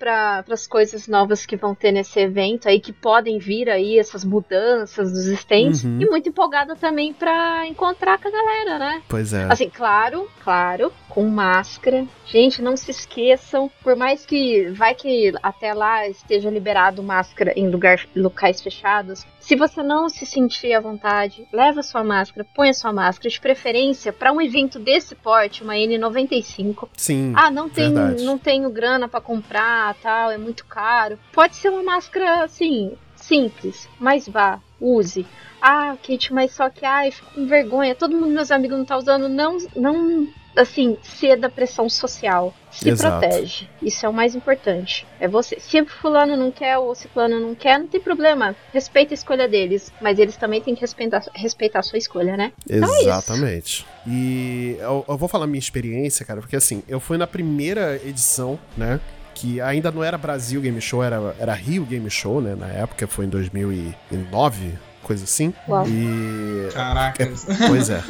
[0.00, 4.24] para as coisas novas que vão ter nesse evento aí, que podem vir aí, essas
[4.24, 5.84] mudanças dos stands.
[5.84, 6.00] Uhum.
[6.00, 9.02] E muito empolgada também pra encontrar com a galera, né?
[9.06, 9.46] Pois é.
[9.50, 12.06] Assim, claro, claro, com máscara.
[12.24, 17.68] Gente, não se esqueçam, por mais que vai que até lá esteja liberado máscara em
[17.68, 22.74] lugar, locais fechados, se você não se sentir à vontade, leva sua máscara, põe a
[22.74, 26.88] sua máscara, de preferência para um evento desse porte, uma N95.
[26.96, 27.32] Sim.
[27.34, 28.22] Ah, não Verdade.
[28.22, 31.18] não tenho grana pra comprar, tal, é muito caro.
[31.32, 35.26] Pode ser uma máscara assim, simples, mas vá, use.
[35.60, 37.94] Ah, Kate, mas só que ai, fico com vergonha.
[37.94, 40.26] Todo mundo meus amigos não tá usando, não, não
[40.56, 42.54] assim, ceda à pressão social.
[42.70, 43.18] Se Exato.
[43.18, 43.68] protege.
[43.82, 45.06] Isso é o mais importante.
[45.18, 45.58] É você.
[45.58, 48.54] Se fulano não quer ou se fulano não quer, não tem problema.
[48.72, 52.52] Respeita a escolha deles, mas eles também têm que respeitar, respeitar a sua escolha, né?
[52.68, 53.00] Então é.
[53.00, 53.86] Exatamente.
[54.06, 58.58] E eu, eu vou falar minha experiência, cara, porque assim, eu fui na primeira edição,
[58.76, 59.00] né?
[59.40, 62.54] Que ainda não era Brasil Game Show, era, era Rio Game Show, né?
[62.54, 65.54] Na época foi em 2009, coisa assim.
[65.66, 65.86] Uau.
[65.88, 66.68] E.
[66.74, 67.46] Caracas.
[67.66, 68.02] Pois é.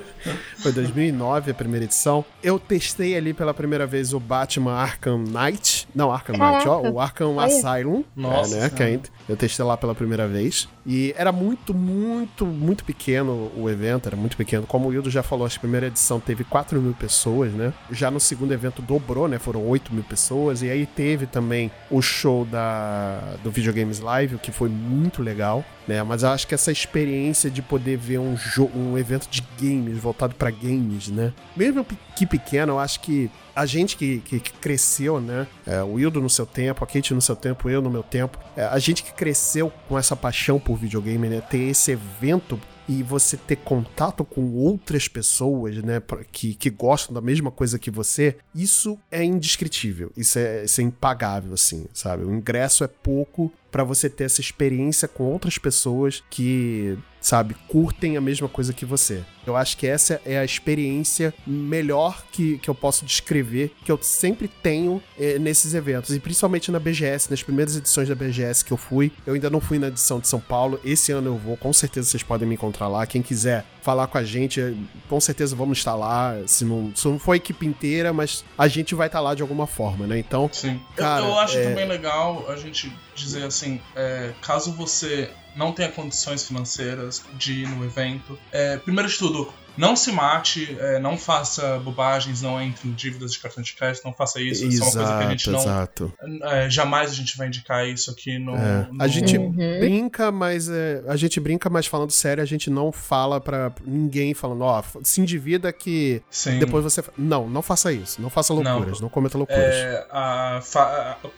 [0.58, 2.24] Foi 2009 a primeira edição.
[2.42, 5.86] Eu testei ali pela primeira vez o Batman Arkham Knight.
[5.94, 6.80] Não, Arkham Knight, ó.
[6.80, 6.94] Caraca.
[6.94, 7.38] O Arkham.
[7.38, 8.02] Asylum.
[8.16, 8.70] Nossa é, né?
[8.70, 10.68] Que eu testei lá pela primeira vez.
[10.90, 14.06] E era muito, muito, muito pequeno o evento.
[14.06, 14.66] Era muito pequeno.
[14.66, 17.74] Como o Wildo já falou, a primeira edição teve 4 mil pessoas, né?
[17.92, 19.38] Já no segundo evento dobrou, né?
[19.38, 20.62] Foram 8 mil pessoas.
[20.62, 25.62] E aí teve também o show da, do Videogames Live, o que foi muito legal.
[25.86, 28.36] Né, mas eu acho que essa experiência de poder ver um,
[28.76, 31.32] um evento de games voltado pra games, né?
[31.56, 31.82] Mesmo
[32.14, 35.46] que pequeno, eu acho que a gente que, que, que cresceu, né?
[35.66, 38.38] É, o Wildo no seu tempo, a Kate no seu tempo, eu no meu tempo,
[38.56, 41.40] é, a gente que cresceu com essa paixão por videogame, né?
[41.40, 46.00] Ter esse evento e você ter contato com outras pessoas, né,
[46.32, 50.84] que, que gostam da mesma coisa que você, isso é indescritível, isso é, isso é
[50.84, 52.24] impagável, assim, sabe?
[52.24, 58.16] O ingresso é pouco pra você ter essa experiência com outras pessoas que, sabe, curtem
[58.16, 59.22] a mesma coisa que você.
[59.46, 63.98] Eu acho que essa é a experiência melhor que, que eu posso descrever, que eu
[64.02, 68.72] sempre tenho eh, nesses eventos, e principalmente na BGS, nas primeiras edições da BGS que
[68.72, 69.10] eu fui.
[69.26, 72.10] Eu ainda não fui na edição de São Paulo, esse ano eu vou, com certeza
[72.10, 73.06] vocês podem me encontrar lá.
[73.06, 74.74] Quem quiser falar com a gente, eh,
[75.08, 76.36] com certeza vamos estar lá.
[76.46, 79.40] Se não, se não for a equipe inteira, mas a gente vai estar lá de
[79.40, 80.18] alguma forma, né?
[80.18, 80.78] Então, Sim.
[80.94, 85.72] Eu- Cara, eu, acho é- também legal a gente dizer assim, é, caso você não
[85.72, 90.98] tenha condições financeiras de ir no evento, é, primeiro de tudo, não se mate, é,
[90.98, 94.64] não faça bobagens, não entre em dívidas de cartão de crédito, não faça isso.
[94.66, 95.60] Isso é uma coisa que a gente não.
[95.60, 96.12] exato.
[96.42, 98.56] é, jamais a gente vai indicar isso aqui no.
[98.56, 99.52] É, no- a gente Uhum.
[99.78, 104.34] brinca, mas é, a gente brinca, mas falando sério, a gente não fala pra ninguém
[104.34, 106.58] falando, ó, se endivida que Sim.
[106.58, 107.00] depois você.
[107.00, 107.12] fa-".
[107.16, 108.20] Não, não faça isso.
[108.20, 109.62] Não faça loucuras, não, cometa loucuras.
[109.76, 111.28] É, a- fa- a-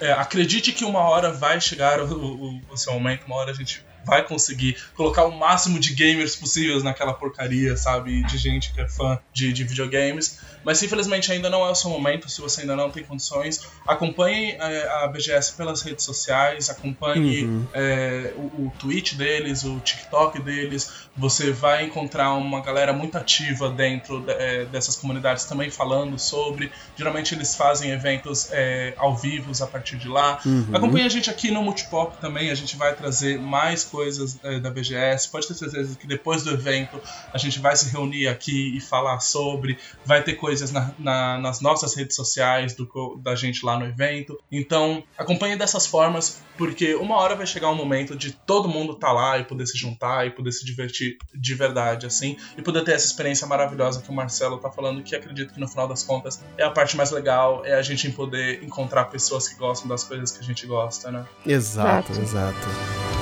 [0.00, 3.54] é, acredite que uma hora vai chegar o, o- o seu momento, uma hora a
[3.54, 8.22] gente vai conseguir colocar o máximo de gamers possíveis naquela porcaria, sabe?
[8.22, 10.38] De gente que é fã de, de videogames.
[10.64, 13.60] Mas infelizmente ainda não é o seu momento, se você ainda não tem condições.
[13.86, 17.66] Acompanhe é, a BGS pelas redes sociais, acompanhe Uhum.
[17.72, 21.06] é, o, o Twitch deles, o TikTok deles.
[21.16, 26.70] Você vai encontrar uma galera muito ativa dentro de- é, dessas comunidades também falando sobre.
[26.96, 30.40] Geralmente eles fazem eventos é, ao vivo a partir de lá.
[30.44, 30.66] Uhum.
[30.74, 33.95] Acompanhe a gente aqui no Multipop também, a gente vai trazer mais coisas
[34.42, 35.30] é, da BGS.
[35.30, 37.00] Pode ter certeza que depois do evento
[37.32, 39.78] a gente vai se reunir aqui e falar sobre.
[40.04, 44.38] Vai ter coisas na- na- nas nossas redes sociais do, da gente lá no evento.
[44.50, 49.12] Então acompanhe dessas formas, porque uma hora vai chegar um momento de todo mundo estar
[49.12, 52.92] lá e poder se juntar e poder se divertir de verdade, assim, e poder ter
[52.92, 56.42] essa experiência maravilhosa que o Marcelo tá falando, que acredito que no final das contas
[56.56, 60.30] é a parte mais legal, é a gente poder encontrar pessoas que gostam das coisas
[60.30, 61.26] que a gente gosta, né?
[61.44, 62.22] Exato, Exato.
[62.22, 63.15] exato.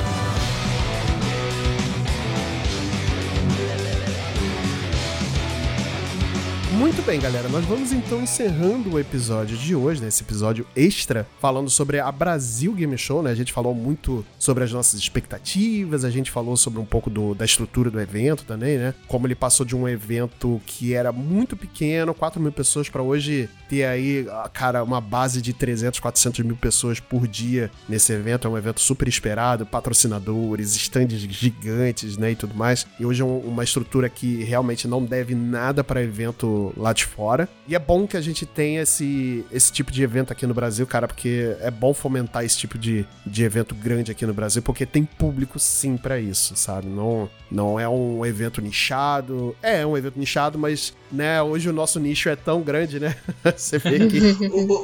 [6.95, 7.49] Muito bem, galera.
[7.49, 10.07] Nós vamos então encerrando o episódio de hoje, né?
[10.07, 13.33] Esse episódio extra, falando sobre a Brasil Game Show, né?
[13.33, 17.35] A gente falou muito sobre as nossas expectativas, a gente falou sobre um pouco do-
[17.35, 18.95] da estrutura do evento também, né?
[19.09, 23.49] Como ele passou de um evento que era muito pequeno, 4 mil pessoas, para hoje
[23.69, 28.47] ter aí, ah, cara, uma base de 300, 400 mil pessoas por dia nesse evento.
[28.47, 32.31] É um evento super esperado, patrocinadores, estandes gigantes, né?
[32.31, 32.87] E tudo mais.
[33.01, 37.07] E hoje é um- uma estrutura que realmente não deve nada para evento lá de
[37.07, 37.49] fora.
[37.67, 40.87] E é bom que a gente tenha esse, esse tipo de evento aqui no Brasil,
[40.87, 44.85] cara, porque é bom fomentar esse tipo de, de evento grande aqui no Brasil, porque
[44.85, 46.87] tem público sim pra isso, sabe?
[46.87, 49.57] Não, não é um evento nichado.
[49.63, 53.17] É, é um evento nichado, mas, né, hoje o nosso nicho é tão grande, né?
[53.57, 54.21] Você vê que.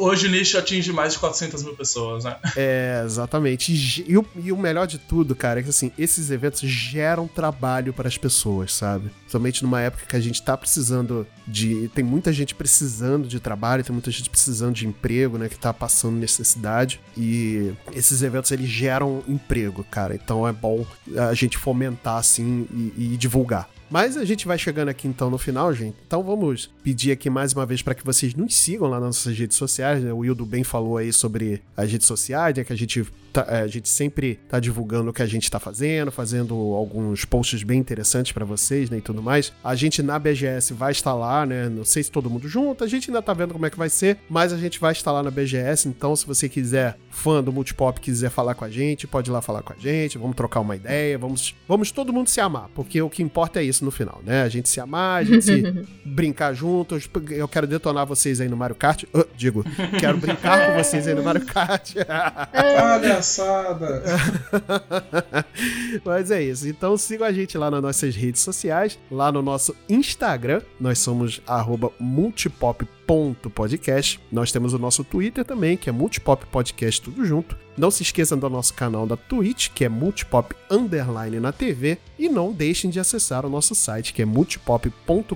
[0.01, 2.37] Hoje o nicho atinge mais de 400 mil pessoas, né?
[2.57, 3.73] É, exatamente.
[3.73, 7.27] E, e o, e o melhor de tudo, cara, é que assim, esses eventos geram
[7.27, 9.11] trabalho para as pessoas, sabe?
[9.27, 11.89] Somente numa época que a gente tá precisando de.
[11.95, 15.49] Tem muita gente precisando de trabalho, tem muita gente precisando de emprego, né?
[15.49, 17.01] Que tá passando necessidade.
[17.17, 20.15] E esses eventos eles geram emprego, cara.
[20.15, 20.87] Então é bom
[21.29, 23.69] a gente fomentar assim e, e divulgar.
[23.91, 25.97] Mas a gente vai chegando aqui então no final, gente.
[26.07, 29.37] Então vamos pedir aqui mais uma vez para que vocês nos sigam lá nas nossas
[29.37, 30.03] redes sociais.
[30.03, 30.13] né?
[30.13, 32.63] O Wildo bem falou aí sobre as redes sociais, né?
[32.63, 35.59] Que a gente, tá- é, a gente sempre tá divulgando o que a gente tá
[35.59, 38.99] fazendo, fazendo alguns posts bem interessantes para vocês, né?
[38.99, 39.53] E tudo mais.
[39.65, 41.69] A gente na BGS vai estar lá, né?
[41.69, 43.89] Não sei se todo mundo junto, a gente ainda tá vendo como é que vai
[43.89, 45.89] ser, mas a gente vai estar lá na BGS.
[45.89, 49.41] Então, se você quiser, fã do Multipop, quiser falar com a gente, pode ir lá
[49.41, 53.01] falar com a gente, vamos trocar uma ideia, vamos, vamos todo mundo se amar, porque
[53.01, 54.43] o que importa é isso no final, né?
[54.43, 55.63] A gente se amar, a gente se
[56.05, 57.09] brincar juntos.
[57.31, 59.05] Eu quero detonar vocês aí no Mario Kart.
[59.15, 59.65] Ah, digo,
[59.99, 61.95] quero brincar com vocês aí no Mario Kart.
[63.21, 64.03] Palhaçada!
[66.05, 66.69] Mas é isso.
[66.69, 70.63] Então sigam a gente lá nas nossas redes sociais, lá no nosso Instagram.
[70.81, 71.93] Nós somos arroba
[73.11, 74.21] multipop.podcast.
[74.31, 77.57] Nós temos o nosso Twitter também, que é Multipop Podcast, tudo junto.
[77.77, 81.99] Não se esqueçam do nosso canal da Twitch, que é Multipop Underline na TV.
[82.19, 85.35] E não deixem de acessar o nosso site, que é multipop.com.br.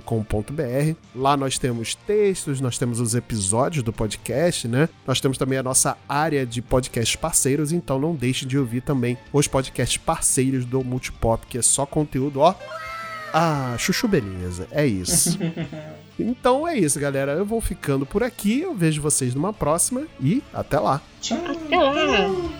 [1.13, 4.87] Lá nós temos textos, nós temos os episódios do podcast, né?
[5.05, 9.17] Nós temos também a nossa área de podcasts parceiros, então não deixem de ouvir também
[9.33, 12.55] os podcasts parceiros do Multipop, que é só conteúdo, ó.
[13.33, 15.37] Ah, chuchu beleza, é isso.
[16.19, 17.33] Então é isso, galera.
[17.33, 18.61] Eu vou ficando por aqui.
[18.61, 21.01] Eu vejo vocês numa próxima e até lá.
[21.21, 21.37] Tchau.
[21.37, 22.55] Até lá.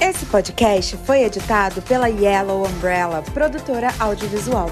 [0.00, 4.68] Esse podcast foi editado pela Yellow Umbrella, produtora audiovisual.